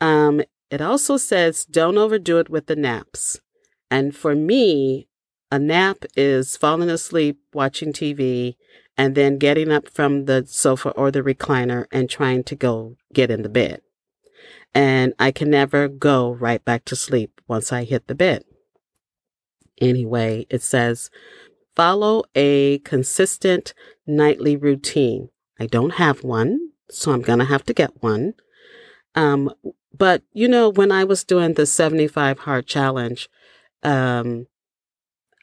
Um, 0.00 0.42
it 0.70 0.80
also 0.80 1.16
says 1.16 1.64
don't 1.64 1.98
overdo 1.98 2.38
it 2.38 2.48
with 2.48 2.66
the 2.66 2.76
naps. 2.76 3.40
And 3.90 4.14
for 4.14 4.34
me, 4.34 5.08
a 5.50 5.58
nap 5.58 6.04
is 6.16 6.56
falling 6.56 6.90
asleep 6.90 7.38
watching 7.54 7.92
TV 7.92 8.56
and 8.98 9.14
then 9.14 9.38
getting 9.38 9.72
up 9.72 9.88
from 9.88 10.26
the 10.26 10.44
sofa 10.46 10.90
or 10.90 11.10
the 11.10 11.22
recliner 11.22 11.86
and 11.90 12.10
trying 12.10 12.44
to 12.44 12.54
go 12.54 12.96
get 13.14 13.30
in 13.30 13.42
the 13.42 13.48
bed. 13.48 13.80
And 14.74 15.14
I 15.18 15.30
can 15.30 15.48
never 15.50 15.88
go 15.88 16.32
right 16.32 16.62
back 16.62 16.84
to 16.86 16.96
sleep 16.96 17.40
once 17.48 17.72
I 17.72 17.84
hit 17.84 18.08
the 18.08 18.14
bed 18.14 18.44
anyway. 19.80 20.46
It 20.50 20.62
says, 20.62 21.10
follow 21.76 22.24
a 22.34 22.78
consistent 22.80 23.74
nightly 24.06 24.56
routine. 24.56 25.30
I 25.58 25.66
don't 25.66 25.94
have 25.94 26.24
one, 26.24 26.70
so 26.90 27.12
I'm 27.12 27.22
going 27.22 27.38
to 27.38 27.44
have 27.44 27.64
to 27.64 27.74
get 27.74 28.02
one. 28.02 28.34
Um, 29.14 29.50
but 29.96 30.22
you 30.32 30.48
know, 30.48 30.68
when 30.68 30.92
I 30.92 31.04
was 31.04 31.24
doing 31.24 31.54
the 31.54 31.66
75 31.66 32.40
hard 32.40 32.66
challenge, 32.66 33.28
um, 33.82 34.46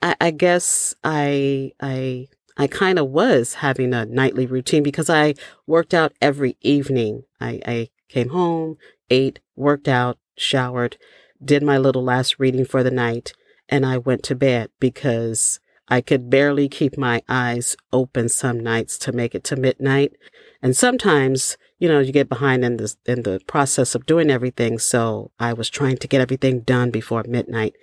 I, 0.01 0.15
I 0.21 0.31
guess 0.31 0.95
I, 1.03 1.71
I, 1.81 2.27
I 2.57 2.67
kind 2.67 2.97
of 2.97 3.09
was 3.09 3.55
having 3.55 3.93
a 3.93 4.05
nightly 4.05 4.45
routine 4.45 4.83
because 4.83 5.09
I 5.09 5.35
worked 5.67 5.93
out 5.93 6.13
every 6.21 6.57
evening. 6.61 7.23
I, 7.39 7.61
I 7.65 7.89
came 8.07 8.29
home, 8.29 8.77
ate, 9.09 9.39
worked 9.55 9.87
out, 9.87 10.17
showered, 10.37 10.97
did 11.43 11.63
my 11.63 11.77
little 11.77 12.03
last 12.03 12.39
reading 12.39 12.65
for 12.65 12.81
the 12.81 12.91
night, 12.91 13.33
and 13.67 13.85
I 13.85 13.97
went 13.97 14.23
to 14.23 14.35
bed 14.35 14.69
because 14.79 15.59
I 15.87 16.01
could 16.01 16.29
barely 16.29 16.67
keep 16.69 16.97
my 16.97 17.21
eyes 17.27 17.75
open 17.91 18.29
some 18.29 18.59
nights 18.59 18.97
to 18.99 19.11
make 19.11 19.35
it 19.35 19.43
to 19.45 19.55
midnight. 19.55 20.13
And 20.61 20.75
sometimes, 20.75 21.57
you 21.77 21.89
know, 21.89 21.99
you 21.99 22.11
get 22.11 22.29
behind 22.29 22.63
in 22.63 22.77
the, 22.77 22.95
in 23.05 23.23
the 23.23 23.41
process 23.47 23.95
of 23.95 24.05
doing 24.05 24.29
everything. 24.29 24.79
So 24.79 25.31
I 25.39 25.53
was 25.53 25.69
trying 25.69 25.97
to 25.97 26.07
get 26.07 26.21
everything 26.21 26.61
done 26.61 26.89
before 26.89 27.23
midnight. 27.27 27.75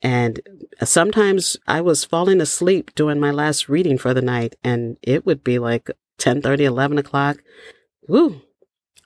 And 0.00 0.40
sometimes 0.84 1.56
I 1.66 1.80
was 1.80 2.04
falling 2.04 2.40
asleep 2.40 2.94
doing 2.94 3.18
my 3.18 3.30
last 3.30 3.68
reading 3.68 3.98
for 3.98 4.14
the 4.14 4.22
night 4.22 4.56
and 4.62 4.96
it 5.02 5.26
would 5.26 5.42
be 5.42 5.58
like 5.58 5.90
10 6.18 6.40
30, 6.42 6.64
11 6.64 6.98
o'clock. 6.98 7.38
Woo. 8.08 8.42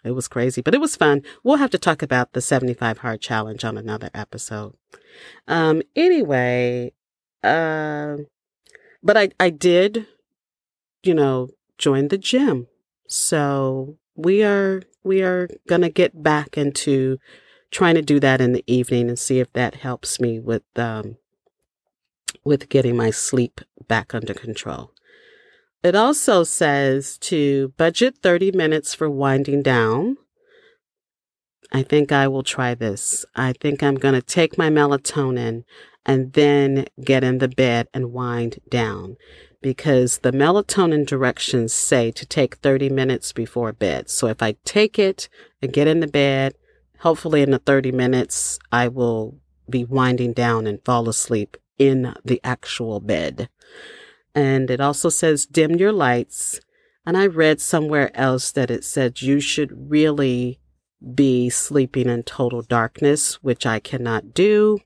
It 0.05 0.13
was 0.13 0.29
crazy, 0.29 0.61
but 0.63 0.75
it 0.75 0.81
was 0.81 0.95
fun. 0.95 1.23
We'll 1.43 1.57
have 1.57 1.71
to 1.71 1.79
talk 1.79 2.01
about 2.01 2.33
the 2.33 2.41
75 2.41 2.99
hard 2.99 3.21
challenge 3.21 3.65
on 3.65 3.77
another 3.77 4.09
episode. 4.15 4.77
Um, 5.49 5.83
anyway, 5.97 6.93
uh, 7.43 8.19
but 9.03 9.17
I, 9.17 9.31
I 9.41 9.51
did, 9.51 10.07
you 11.03 11.13
know, 11.13 11.49
join 11.77 12.09
the 12.09 12.19
gym. 12.19 12.69
So 13.09 13.99
we 14.17 14.43
are, 14.43 14.83
we 15.05 15.23
are 15.23 15.49
going 15.69 15.83
to 15.83 15.89
get 15.89 16.23
back 16.23 16.57
into 16.57 17.19
trying 17.71 17.95
to 17.95 18.03
do 18.03 18.19
that 18.21 18.41
in 18.41 18.53
the 18.53 18.65
evening 18.67 19.09
and 19.09 19.19
see 19.19 19.39
if 19.39 19.53
that 19.53 19.77
helps 19.77 20.19
me 20.21 20.41
with, 20.41 20.65
um, 20.77 21.17
with 22.45 22.69
getting 22.69 22.97
my 22.97 23.11
sleep 23.11 23.61
back 23.89 24.15
under 24.15 24.35
control. 24.35 24.93
It 25.83 25.95
also 25.95 26.43
says 26.43 27.19
to 27.19 27.73
budget 27.77 28.19
30 28.23 28.53
minutes 28.53 28.95
for 28.95 29.09
winding 29.09 29.63
down, 29.63 30.17
I 31.73 31.83
think 31.83 32.13
I 32.13 32.29
will 32.29 32.43
try 32.43 32.75
this. 32.75 33.25
I 33.35 33.53
think 33.53 33.83
I'm 33.83 33.97
going 33.97 34.15
to 34.15 34.23
take 34.23 34.57
my 34.57 34.71
melatonin 34.71 35.65
and 36.05 36.33
then 36.33 36.87
get 37.05 37.25
in 37.25 37.39
the 37.39 37.49
bed 37.49 37.89
and 37.93 38.13
wind 38.13 38.61
down 38.71 39.17
because 39.61 40.19
the 40.19 40.33
melatonin 40.33 41.07
directions 41.07 41.73
say 41.73 42.11
to 42.13 42.27
take 42.27 42.57
30 42.57 42.89
minutes 42.91 43.33
before 43.33 43.73
bed. 43.73 44.09
So 44.11 44.27
if 44.29 44.43
I 44.43 44.57
take 44.65 44.99
it 44.99 45.29
and 45.61 45.73
get 45.73 45.89
in 45.89 46.01
the 46.01 46.07
bed, 46.07 46.55
hopefully 47.01 47.43
in 47.43 47.51
the 47.51 47.59
30 47.59 47.93
minutes, 47.93 48.59
I 48.71 48.89
will 48.89 49.39
be 49.69 49.85
winding 49.85 50.33
down 50.33 50.67
and 50.67 50.85
fall 50.85 51.09
asleep 51.09 51.57
in 51.79 52.15
the 52.25 52.41
actual 52.45 53.01
bed. 53.01 53.49
And 54.35 54.71
it 54.71 54.81
also 54.81 55.09
says 55.09 55.47
dim 55.47 55.77
your 55.77 55.93
lights. 55.93 56.61
And 57.05 57.17
I 57.17 57.27
read 57.27 57.61
somewhere 57.61 58.11
else 58.17 58.53
that 58.53 58.71
it 58.71 58.85
said 58.85 59.23
you 59.23 59.41
should 59.41 59.91
really 59.91 60.61
be 61.15 61.51
sleeping 61.51 62.09
in 62.09 62.23
total 62.23 62.63
darkness, 62.63 63.43
which 63.43 63.65
I 63.65 63.79
cannot 63.79 64.35
do. 64.35 64.79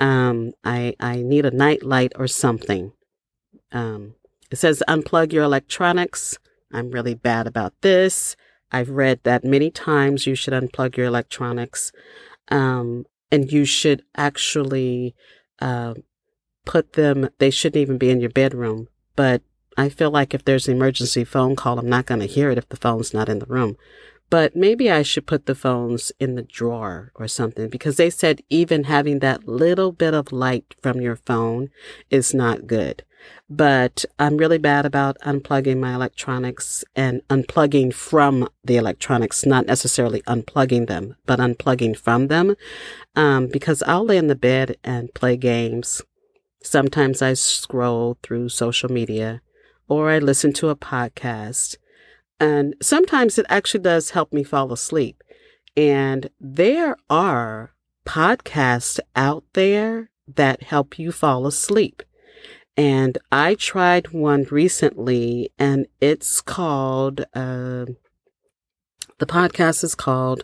Um, 0.00 0.52
I, 0.64 0.96
I 0.98 1.22
need 1.22 1.46
a 1.46 1.50
night 1.50 1.84
light 1.84 2.12
or 2.16 2.26
something. 2.26 2.92
Um, 3.74 4.14
it 4.50 4.56
says 4.56 4.82
unplug 4.88 5.32
your 5.32 5.42
electronics. 5.44 6.38
I'm 6.72 6.90
really 6.90 7.14
bad 7.14 7.46
about 7.46 7.74
this. 7.82 8.36
I've 8.72 8.90
read 8.90 9.20
that 9.24 9.44
many 9.44 9.70
times 9.70 10.26
you 10.26 10.34
should 10.34 10.54
unplug 10.54 10.96
your 10.96 11.06
electronics. 11.06 11.92
Um, 12.48 13.04
and 13.30 13.50
you 13.52 13.64
should 13.64 14.02
actually, 14.16 15.14
uh, 15.60 15.94
put 16.64 16.94
them, 16.94 17.28
they 17.38 17.50
shouldn't 17.50 17.80
even 17.80 17.98
be 17.98 18.10
in 18.10 18.20
your 18.20 18.30
bedroom. 18.30 18.88
But 19.16 19.42
I 19.76 19.88
feel 19.88 20.10
like 20.10 20.34
if 20.34 20.44
there's 20.44 20.68
an 20.68 20.76
emergency 20.76 21.24
phone 21.24 21.56
call, 21.56 21.78
I'm 21.78 21.88
not 21.88 22.06
going 22.06 22.20
to 22.20 22.26
hear 22.26 22.50
it 22.50 22.58
if 22.58 22.68
the 22.68 22.76
phone's 22.76 23.12
not 23.12 23.28
in 23.28 23.40
the 23.40 23.46
room. 23.46 23.76
But 24.30 24.56
maybe 24.56 24.90
I 24.90 25.02
should 25.02 25.26
put 25.26 25.46
the 25.46 25.54
phones 25.54 26.10
in 26.18 26.34
the 26.34 26.42
drawer 26.42 27.12
or 27.14 27.28
something 27.28 27.68
because 27.68 27.96
they 27.96 28.10
said 28.10 28.42
even 28.48 28.84
having 28.84 29.18
that 29.18 29.46
little 29.46 29.92
bit 29.92 30.14
of 30.14 30.32
light 30.32 30.74
from 30.82 31.00
your 31.00 31.16
phone 31.16 31.70
is 32.10 32.32
not 32.34 32.66
good. 32.66 33.04
But 33.48 34.04
I'm 34.18 34.36
really 34.36 34.58
bad 34.58 34.86
about 34.86 35.18
unplugging 35.20 35.78
my 35.78 35.94
electronics 35.94 36.84
and 36.96 37.22
unplugging 37.28 37.92
from 37.92 38.48
the 38.64 38.76
electronics, 38.76 39.44
not 39.44 39.66
necessarily 39.66 40.22
unplugging 40.22 40.86
them, 40.86 41.16
but 41.26 41.38
unplugging 41.38 41.96
from 41.96 42.28
them. 42.28 42.56
Um, 43.14 43.48
because 43.48 43.82
I'll 43.82 44.04
lay 44.04 44.16
in 44.16 44.28
the 44.28 44.34
bed 44.34 44.76
and 44.82 45.12
play 45.14 45.36
games. 45.36 46.02
Sometimes 46.62 47.20
I 47.20 47.34
scroll 47.34 48.16
through 48.22 48.48
social 48.48 48.90
media 48.90 49.42
or 49.88 50.10
I 50.10 50.18
listen 50.18 50.52
to 50.54 50.70
a 50.70 50.76
podcast 50.76 51.76
and 52.40 52.74
sometimes 52.82 53.38
it 53.38 53.46
actually 53.48 53.80
does 53.80 54.10
help 54.10 54.32
me 54.32 54.42
fall 54.42 54.72
asleep. 54.72 55.22
And 55.76 56.28
there 56.40 56.96
are 57.08 57.74
podcasts 58.06 59.00
out 59.16 59.44
there 59.54 60.10
that 60.26 60.64
help 60.64 60.98
you 60.98 61.12
fall 61.12 61.46
asleep. 61.46 62.02
And 62.76 63.18
I 63.30 63.54
tried 63.54 64.08
one 64.08 64.46
recently 64.50 65.52
and 65.58 65.86
it's 66.00 66.40
called, 66.40 67.20
uh, 67.34 67.86
the 69.18 69.26
podcast 69.26 69.84
is 69.84 69.94
called 69.94 70.42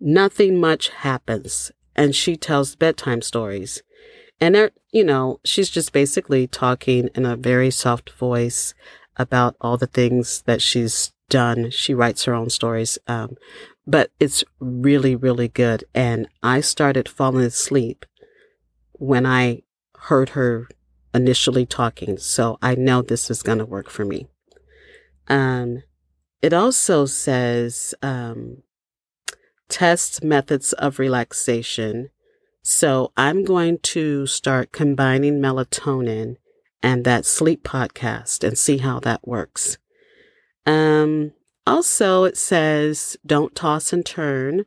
Nothing 0.00 0.60
Much 0.60 0.88
Happens. 0.88 1.70
And 1.94 2.14
she 2.14 2.36
tells 2.36 2.76
bedtime 2.76 3.22
stories. 3.22 3.82
And 4.40 4.70
you 4.92 5.04
know, 5.04 5.40
she's 5.44 5.70
just 5.70 5.92
basically 5.92 6.46
talking 6.46 7.10
in 7.14 7.26
a 7.26 7.36
very 7.36 7.70
soft 7.70 8.10
voice 8.10 8.74
about 9.16 9.56
all 9.60 9.76
the 9.76 9.86
things 9.86 10.42
that 10.42 10.62
she's 10.62 11.12
done. 11.28 11.70
She 11.70 11.94
writes 11.94 12.24
her 12.24 12.34
own 12.34 12.50
stories. 12.50 12.98
Um, 13.06 13.36
but 13.86 14.10
it's 14.20 14.44
really, 14.60 15.16
really 15.16 15.48
good. 15.48 15.84
And 15.94 16.28
I 16.42 16.60
started 16.60 17.08
falling 17.08 17.44
asleep 17.44 18.04
when 18.92 19.26
I 19.26 19.62
heard 19.96 20.30
her 20.30 20.68
initially 21.18 21.66
talking. 21.66 22.16
So 22.16 22.58
I 22.62 22.74
know 22.74 23.02
this 23.02 23.30
is 23.30 23.42
going 23.42 23.58
to 23.58 23.66
work 23.66 23.90
for 23.90 24.04
me. 24.04 24.28
Um, 25.28 25.82
it 26.40 26.52
also 26.52 27.04
says, 27.04 27.94
um, 28.00 28.62
test 29.68 30.24
methods 30.24 30.72
of 30.74 30.98
relaxation. 30.98 32.10
So 32.62 33.12
I'm 33.16 33.44
going 33.44 33.78
to 33.94 34.26
start 34.26 34.72
combining 34.72 35.40
melatonin 35.40 36.36
and 36.82 37.04
that 37.04 37.26
sleep 37.26 37.64
podcast 37.64 38.46
and 38.46 38.56
see 38.56 38.78
how 38.78 39.00
that 39.00 39.26
works. 39.26 39.78
Um, 40.64 41.32
also, 41.66 42.24
it 42.24 42.36
says 42.36 43.16
don't 43.26 43.54
toss 43.54 43.92
and 43.92 44.04
turn. 44.04 44.64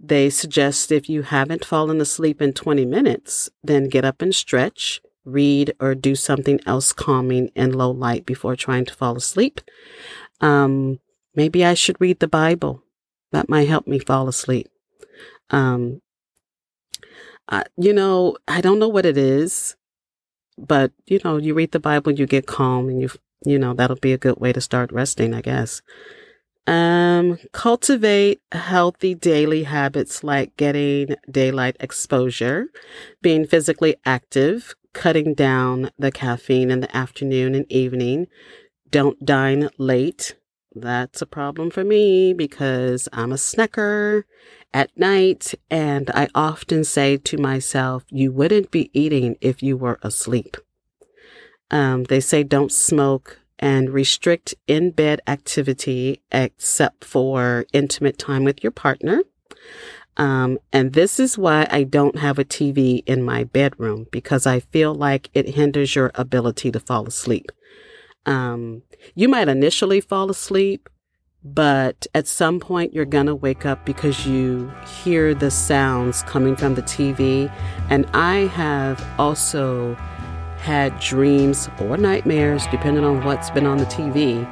They 0.00 0.30
suggest 0.30 0.92
if 0.92 1.08
you 1.08 1.22
haven't 1.22 1.64
fallen 1.64 2.00
asleep 2.00 2.42
in 2.42 2.52
20 2.52 2.84
minutes, 2.84 3.50
then 3.62 3.88
get 3.88 4.04
up 4.04 4.20
and 4.20 4.34
stretch, 4.34 5.00
read, 5.24 5.74
or 5.80 5.94
do 5.94 6.14
something 6.14 6.60
else 6.66 6.92
calming 6.92 7.48
in 7.54 7.72
low 7.72 7.90
light 7.90 8.26
before 8.26 8.56
trying 8.56 8.84
to 8.84 8.94
fall 8.94 9.16
asleep. 9.16 9.60
Um, 10.40 11.00
maybe 11.34 11.64
I 11.64 11.74
should 11.74 12.00
read 12.00 12.20
the 12.20 12.28
Bible. 12.28 12.82
That 13.32 13.48
might 13.48 13.68
help 13.68 13.86
me 13.86 13.98
fall 13.98 14.28
asleep. 14.28 14.68
Um, 15.50 16.00
uh, 17.48 17.64
you 17.76 17.92
know, 17.92 18.36
I 18.48 18.60
don't 18.60 18.78
know 18.78 18.88
what 18.88 19.06
it 19.06 19.18
is, 19.18 19.76
but 20.56 20.92
you 21.06 21.20
know, 21.24 21.36
you 21.36 21.54
read 21.54 21.72
the 21.72 21.80
Bible, 21.80 22.12
you 22.12 22.26
get 22.26 22.46
calm, 22.46 22.88
and 22.88 23.00
you, 23.00 23.10
you 23.44 23.58
know, 23.58 23.74
that'll 23.74 23.96
be 23.96 24.12
a 24.12 24.18
good 24.18 24.38
way 24.38 24.52
to 24.52 24.60
start 24.60 24.92
resting, 24.92 25.34
I 25.34 25.40
guess. 25.40 25.82
Um, 26.66 27.38
cultivate 27.52 28.40
healthy 28.52 29.14
daily 29.14 29.64
habits 29.64 30.24
like 30.24 30.56
getting 30.56 31.16
daylight 31.30 31.76
exposure, 31.78 32.68
being 33.20 33.46
physically 33.46 33.96
active, 34.06 34.74
cutting 34.94 35.34
down 35.34 35.90
the 35.98 36.10
caffeine 36.10 36.70
in 36.70 36.80
the 36.80 36.96
afternoon 36.96 37.54
and 37.54 37.70
evening. 37.70 38.26
Don't 38.88 39.22
dine 39.24 39.68
late. 39.76 40.36
That's 40.74 41.20
a 41.20 41.26
problem 41.26 41.70
for 41.70 41.84
me 41.84 42.32
because 42.32 43.08
I'm 43.12 43.32
a 43.32 43.36
snacker 43.36 44.22
at 44.72 44.96
night. 44.96 45.54
And 45.70 46.10
I 46.10 46.28
often 46.34 46.84
say 46.84 47.16
to 47.18 47.36
myself, 47.36 48.04
you 48.10 48.32
wouldn't 48.32 48.70
be 48.70 48.90
eating 48.92 49.36
if 49.40 49.62
you 49.62 49.76
were 49.76 49.98
asleep. 50.02 50.56
Um, 51.70 52.04
they 52.04 52.20
say 52.20 52.42
don't 52.42 52.72
smoke 52.72 53.40
and 53.58 53.90
restrict 53.90 54.54
in 54.66 54.90
bed 54.90 55.20
activity 55.26 56.22
except 56.32 57.04
for 57.04 57.66
intimate 57.72 58.18
time 58.18 58.44
with 58.44 58.62
your 58.62 58.72
partner. 58.72 59.22
Um, 60.16 60.58
and 60.72 60.92
this 60.92 61.18
is 61.18 61.36
why 61.36 61.66
I 61.70 61.82
don't 61.82 62.18
have 62.18 62.38
a 62.38 62.44
TV 62.44 63.02
in 63.06 63.22
my 63.22 63.44
bedroom 63.44 64.06
because 64.12 64.46
I 64.46 64.60
feel 64.60 64.94
like 64.94 65.28
it 65.34 65.50
hinders 65.50 65.94
your 65.94 66.12
ability 66.14 66.70
to 66.72 66.80
fall 66.80 67.06
asleep. 67.06 67.50
Um, 68.26 68.82
you 69.14 69.28
might 69.28 69.48
initially 69.48 70.00
fall 70.00 70.30
asleep, 70.30 70.88
but 71.42 72.06
at 72.14 72.26
some 72.26 72.60
point 72.60 72.94
you're 72.94 73.04
going 73.04 73.26
to 73.26 73.34
wake 73.34 73.66
up 73.66 73.84
because 73.84 74.26
you 74.26 74.72
hear 75.02 75.34
the 75.34 75.50
sounds 75.50 76.22
coming 76.22 76.56
from 76.56 76.74
the 76.74 76.82
TV. 76.82 77.52
And 77.90 78.06
I 78.14 78.46
have 78.46 79.04
also 79.18 79.94
had 80.58 80.98
dreams 81.00 81.68
or 81.78 81.98
nightmares, 81.98 82.66
depending 82.70 83.04
on 83.04 83.22
what's 83.24 83.50
been 83.50 83.66
on 83.66 83.76
the 83.76 83.84
TV, 83.84 84.48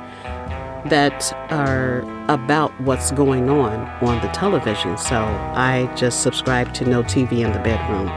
that 0.87 1.33
are 1.51 2.01
about 2.29 2.79
what's 2.81 3.13
going 3.13 3.51
on 3.51 3.81
on 4.05 4.21
the 4.21 4.29
television. 4.29 4.97
So 4.99 5.17
I 5.17 5.93
just 5.97 6.23
subscribe 6.23 6.75
to 6.75 6.85
no 6.85 7.03
TV 7.03 7.45
in 7.45 7.53
the 7.53 7.59
bedroom. 7.61 8.09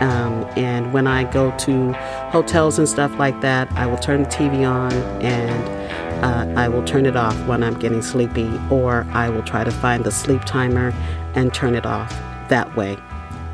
Um, 0.00 0.44
and 0.56 0.92
when 0.92 1.06
I 1.06 1.24
go 1.30 1.56
to 1.58 1.92
hotels 2.30 2.78
and 2.78 2.88
stuff 2.88 3.18
like 3.18 3.40
that, 3.40 3.70
I 3.72 3.86
will 3.86 3.96
turn 3.96 4.24
the 4.24 4.28
TV 4.28 4.68
on 4.68 4.92
and 5.22 5.76
uh, 6.24 6.60
I 6.60 6.68
will 6.68 6.84
turn 6.84 7.06
it 7.06 7.16
off 7.16 7.36
when 7.46 7.62
I'm 7.62 7.78
getting 7.78 8.00
sleepy, 8.00 8.50
or 8.70 9.06
I 9.12 9.28
will 9.28 9.42
try 9.42 9.64
to 9.64 9.70
find 9.70 10.02
the 10.02 10.10
sleep 10.10 10.44
timer 10.44 10.94
and 11.34 11.52
turn 11.52 11.74
it 11.74 11.84
off 11.84 12.10
that 12.48 12.74
way. 12.74 12.96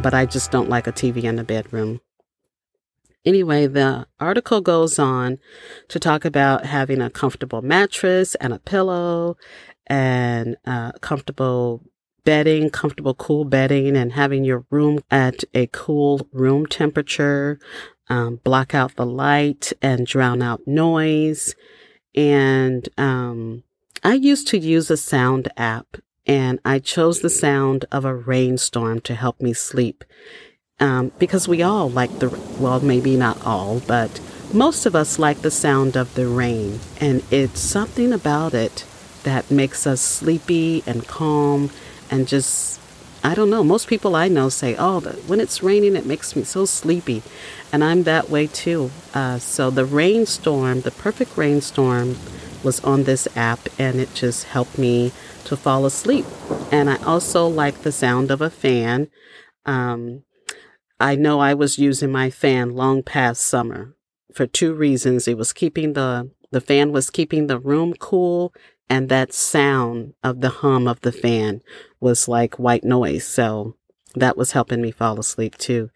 But 0.01 0.15
I 0.15 0.27
just 0.27 0.53
don't 0.53 0.69
like 0.69 0.87
a 0.87 0.93
TV 0.93 1.25
in 1.25 1.37
the 1.37 1.45
bedroom. 1.45 2.01
Anyway, 3.25 3.67
the 3.69 4.07
article 4.19 4.61
goes 4.61 4.99
on 4.99 5.39
to 5.89 6.01
talk 6.01 6.25
about 6.25 6.67
having 6.67 7.01
a 7.01 7.11
comfortable 7.11 7.63
mattress 7.63 8.35
and 8.37 8.53
a 8.53 8.59
pillow 8.59 9.37
and 9.87 10.57
uh, 10.67 10.93
comfortable 11.01 11.83
bedding, 12.25 12.71
comfortable 12.71 13.15
cool 13.15 13.45
bedding, 13.45 13.97
and 13.97 14.13
having 14.13 14.45
your 14.45 14.65
room 14.71 15.01
at 15.11 15.45
a 15.55 15.69
cool 15.69 16.29
room 16.33 16.67
temperature, 16.67 17.59
um, 18.09 18.37
block 18.43 18.75
out 18.75 18.97
the 18.97 19.07
light 19.07 19.73
and 19.81 20.07
drown 20.07 20.43
out 20.43 20.67
noise. 20.67 21.55
And 22.15 22.89
um, 22.99 23.63
I 24.03 24.15
used 24.15 24.49
to 24.49 24.59
use 24.59 24.91
a 24.91 24.97
sound 24.97 25.49
app, 25.57 25.97
and 26.27 26.59
I 26.65 26.81
chose 26.81 27.21
the 27.21 27.31
sound 27.31 27.85
of 27.93 28.05
a 28.05 28.15
rainstorm 28.15 29.01
to 29.03 29.15
help 29.15 29.41
me 29.41 29.53
sleep 29.53 30.05
um, 30.81 31.13
because 31.19 31.47
we 31.47 31.63
all 31.63 31.89
like 31.89 32.19
the, 32.19 32.29
well, 32.59 32.81
maybe 32.81 33.17
not 33.17 33.45
all, 33.47 33.81
but 33.87 34.21
most 34.53 34.85
of 34.87 34.95
us 34.95 35.19
like 35.19 35.43
the 35.43 35.51
sound 35.51 35.97
of 35.97 36.15
the 36.15 36.27
rain. 36.27 36.81
And 37.01 37.23
it's 37.31 37.61
something 37.61 38.13
about 38.13 38.55
it 38.55 38.85
that 39.23 39.51
makes 39.51 39.87
us 39.87 40.01
sleepy 40.01 40.83
and 40.87 41.07
calm 41.07 41.71
and 42.11 42.27
just, 42.27 42.81
I 43.25 43.35
don't 43.35 43.51
know. 43.51 43.63
Most 43.63 43.87
people 43.89 44.17
I 44.17 44.29
know 44.29 44.49
say, 44.49 44.75
oh, 44.77 45.01
the, 45.01 45.13
when 45.29 45.41
it's 45.41 45.63
raining, 45.63 45.97
it 45.97 46.07
makes 46.07 46.35
me 46.35 46.45
so 46.45 46.65
sleepy. 46.65 47.23
And 47.73 47.83
I'm 47.83 48.03
that 48.03 48.29
way 48.29 48.47
too. 48.47 48.91
Uh, 49.15 49.39
so 49.39 49.71
the 49.71 49.85
rainstorm, 49.85 50.81
the 50.81 50.91
perfect 50.91 51.37
rainstorm, 51.37 52.17
was 52.63 52.81
on 52.81 53.05
this 53.05 53.27
app 53.37 53.61
and 53.79 54.01
it 54.01 54.15
just 54.15 54.45
helped 54.45 54.79
me 54.79 55.13
to 55.45 55.57
fall 55.57 55.87
asleep. 55.87 56.25
And 56.71 56.91
I 56.91 56.97
also 57.05 57.47
like 57.47 57.83
the 57.83 57.93
sound 57.93 58.31
of 58.31 58.41
a 58.41 58.51
fan. 58.51 59.09
Um, 59.65 60.25
I 61.03 61.17
know 61.17 61.41
I 61.41 61.53
was 61.53 61.81
using 61.81 62.13
my 62.13 62.31
fan 62.31 62.71
long 62.71 63.03
past 63.03 63.43
summer 63.43 63.97
for 64.33 64.47
two 64.47 64.73
reasons. 64.73 65.27
It 65.27 65.37
was 65.37 65.53
keeping 65.53 65.95
the, 65.95 66.31
the 66.53 66.61
fan 66.61 66.93
was 66.93 67.11
keeping 67.11 67.49
the 67.49 67.59
room 67.59 67.95
cool 67.95 68.55
and 68.89 69.09
that 69.09 69.33
sound 69.33 70.15
of 70.23 70.43
the 70.43 70.49
hum 70.49 70.87
of 70.87 71.01
the 71.01 71.11
fan 71.11 71.61
was 71.99 72.29
like 72.29 72.57
white 72.57 72.85
noise. 72.85 73.27
So 73.27 73.75
that 74.15 74.37
was 74.37 74.53
helping 74.53 74.81
me 74.81 74.93
fall 74.93 75.19
asleep 75.19 75.59
too. 75.59 75.91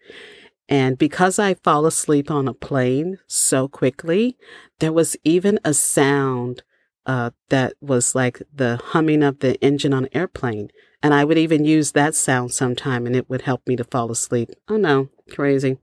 And 0.67 0.97
because 0.97 1.39
I 1.39 1.53
fall 1.53 1.85
asleep 1.85 2.29
on 2.29 2.49
a 2.49 2.53
plane 2.53 3.19
so 3.27 3.69
quickly, 3.69 4.37
there 4.79 4.91
was 4.91 5.15
even 5.23 5.57
a 5.63 5.73
sound 5.73 6.63
uh, 7.05 7.29
that 7.47 7.75
was 7.79 8.13
like 8.13 8.41
the 8.53 8.75
humming 8.87 9.23
of 9.23 9.39
the 9.39 9.55
engine 9.63 9.93
on 9.93 10.03
an 10.03 10.09
airplane. 10.13 10.69
And 11.03 11.13
I 11.13 11.23
would 11.23 11.37
even 11.37 11.63
use 11.63 11.91
that 11.91 12.15
sound 12.15 12.51
sometime 12.51 13.05
and 13.05 13.15
it 13.15 13.29
would 13.29 13.43
help 13.43 13.67
me 13.67 13.75
to 13.75 13.83
fall 13.83 14.11
asleep. 14.11 14.49
Oh 14.67 14.77
no, 14.77 15.09
crazy. 15.31 15.77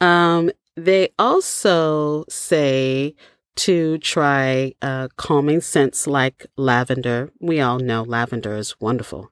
Um, 0.00 0.50
they 0.76 1.10
also 1.18 2.24
say 2.28 3.14
to 3.56 3.98
try 3.98 4.74
uh, 4.80 5.08
calming 5.16 5.60
scents 5.60 6.06
like 6.06 6.46
lavender. 6.56 7.30
We 7.40 7.60
all 7.60 7.78
know 7.78 8.02
lavender 8.02 8.56
is 8.56 8.80
wonderful. 8.80 9.30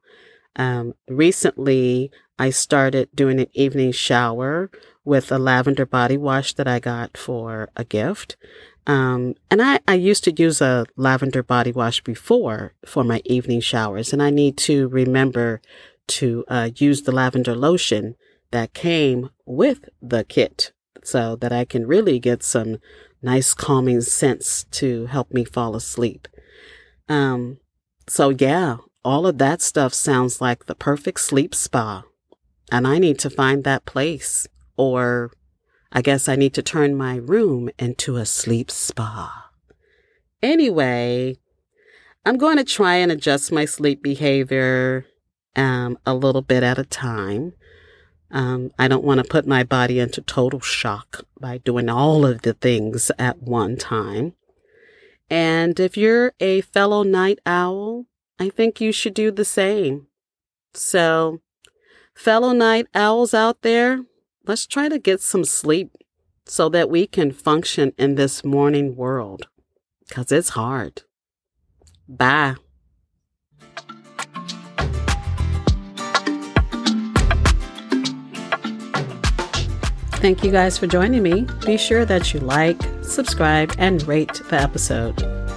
Um, 0.57 0.95
recently, 1.09 2.11
I 2.39 2.51
started 2.51 3.09
doing 3.15 3.41
an 3.41 3.49
evening 3.53 3.93
shower 3.93 4.71
with 5.05 5.33
a 5.33 5.39
lavender 5.39 5.87
body 5.87 6.17
wash 6.17 6.55
that 6.55 6.69
I 6.69 6.79
got 6.79 7.17
for 7.17 7.71
a 7.77 7.85
gift. 7.85 8.37
Um, 8.89 9.35
and 9.51 9.61
I, 9.61 9.81
I 9.87 9.95
used 9.95 10.25
to 10.25 10.33
use 10.33 10.63
a 10.63 10.87
lavender 10.97 11.43
body 11.43 11.73
wash 11.73 12.03
before 12.03 12.73
for 12.87 13.05
my 13.05 13.21
evening 13.27 13.61
showers, 13.61 14.13
and 14.13 14.23
I 14.23 14.31
need 14.31 14.57
to 14.59 14.89
remember 14.89 15.61
to 16.09 16.45
uh, 16.49 16.71
use 16.75 17.03
the 17.03 17.13
lavender 17.13 17.55
lotion 17.55 18.17
that 18.51 18.73
came 18.73 19.29
with 19.45 19.91
the 20.01 20.25
kit 20.25 20.73
so 21.05 21.37
that 21.37 21.53
I 21.53 21.67
can 21.67 21.87
really 21.87 22.19
get 22.19 22.43
some 22.43 22.79
nice 23.23 23.53
calming 23.53 24.01
scents 24.01 24.65
to 24.65 25.07
help 25.07 25.33
me 25.33 25.45
fall 25.45 25.77
asleep. 25.77 26.27
Um, 27.11 27.59
so 28.07 28.31
yeah, 28.31 28.79
all 29.05 29.27
of 29.27 29.37
that 29.39 29.61
stuff 29.61 29.93
sounds 29.93 30.41
like 30.41 30.65
the 30.65 30.75
perfect 30.75 31.21
sleep 31.21 31.55
spa. 31.55 32.05
And 32.73 32.87
I 32.87 32.99
need 32.99 33.19
to 33.21 33.31
find 33.31 33.65
that 33.65 33.85
place 33.85 34.47
or 34.77 35.33
I 35.91 36.03
guess 36.03 36.29
I 36.29 36.37
need 36.37 36.55
to 36.55 36.63
turn 36.63 36.97
my 36.97 37.17
room 37.17 37.71
into 37.79 38.17
a 38.17 38.27
sleep 38.27 38.71
spa. 38.71 39.51
Anyway, 40.43 41.37
I'm 42.25 42.37
going 42.37 42.59
to 42.59 42.65
try 42.65 42.97
and 42.97 43.11
adjust 43.11 43.51
my 43.51 43.65
sleep 43.65 44.03
behavior 44.03 45.07
um, 45.57 45.99
a 46.05 46.15
little 46.15 46.43
bit 46.43 46.63
at 46.63 46.79
a 46.79 46.85
time. 46.85 47.55
Um, 48.31 48.71
I 48.79 48.89
don't 48.89 49.05
want 49.05 49.23
to 49.23 49.29
put 49.29 49.47
my 49.47 49.65
body 49.65 49.99
into 49.99 50.21
total 50.21 50.61
shock 50.61 51.25
by 51.41 51.59
doing 51.59 51.89
all 51.89 52.27
of 52.27 52.43
the 52.43 52.53
things 52.53 53.11
at 53.19 53.43
one 53.43 53.77
time. 53.77 54.35
And 55.31 55.81
if 55.81 55.97
you're 55.97 56.35
a 56.39 56.61
fellow 56.61 57.03
night 57.03 57.39
owl, 57.47 58.07
I 58.39 58.51
think 58.51 58.81
you 58.81 58.93
should 58.93 59.15
do 59.15 59.31
the 59.31 59.45
same. 59.45 60.07
So, 60.75 61.41
fellow 62.15 62.53
night 62.53 62.87
owls 62.95 63.35
out 63.35 63.63
there, 63.63 64.05
let's 64.49 64.67
try 64.67 64.89
to 64.89 64.99
get 64.99 65.21
some 65.21 65.45
sleep 65.45 65.93
so 66.47 66.69
that 66.71 66.89
we 66.89 67.07
can 67.07 67.31
function 67.31 67.93
in 67.99 68.15
this 68.15 68.43
morning 68.43 68.97
world 68.97 69.47
because 70.09 70.33
it's 70.33 70.49
hard. 70.51 71.03
Bye. 72.09 72.57
Thank 80.21 80.43
you 80.43 80.51
guys 80.51 80.77
for 80.77 80.89
joining 80.89 81.23
me. 81.23 81.47
Be 81.65 81.77
sure 81.77 82.05
that 82.07 82.35
you 82.35 82.41
like, 82.41 82.81
subscribe, 83.03 83.73
and 83.79 84.03
rate 84.09 84.43
the 84.49 84.61
episode. 84.61 85.48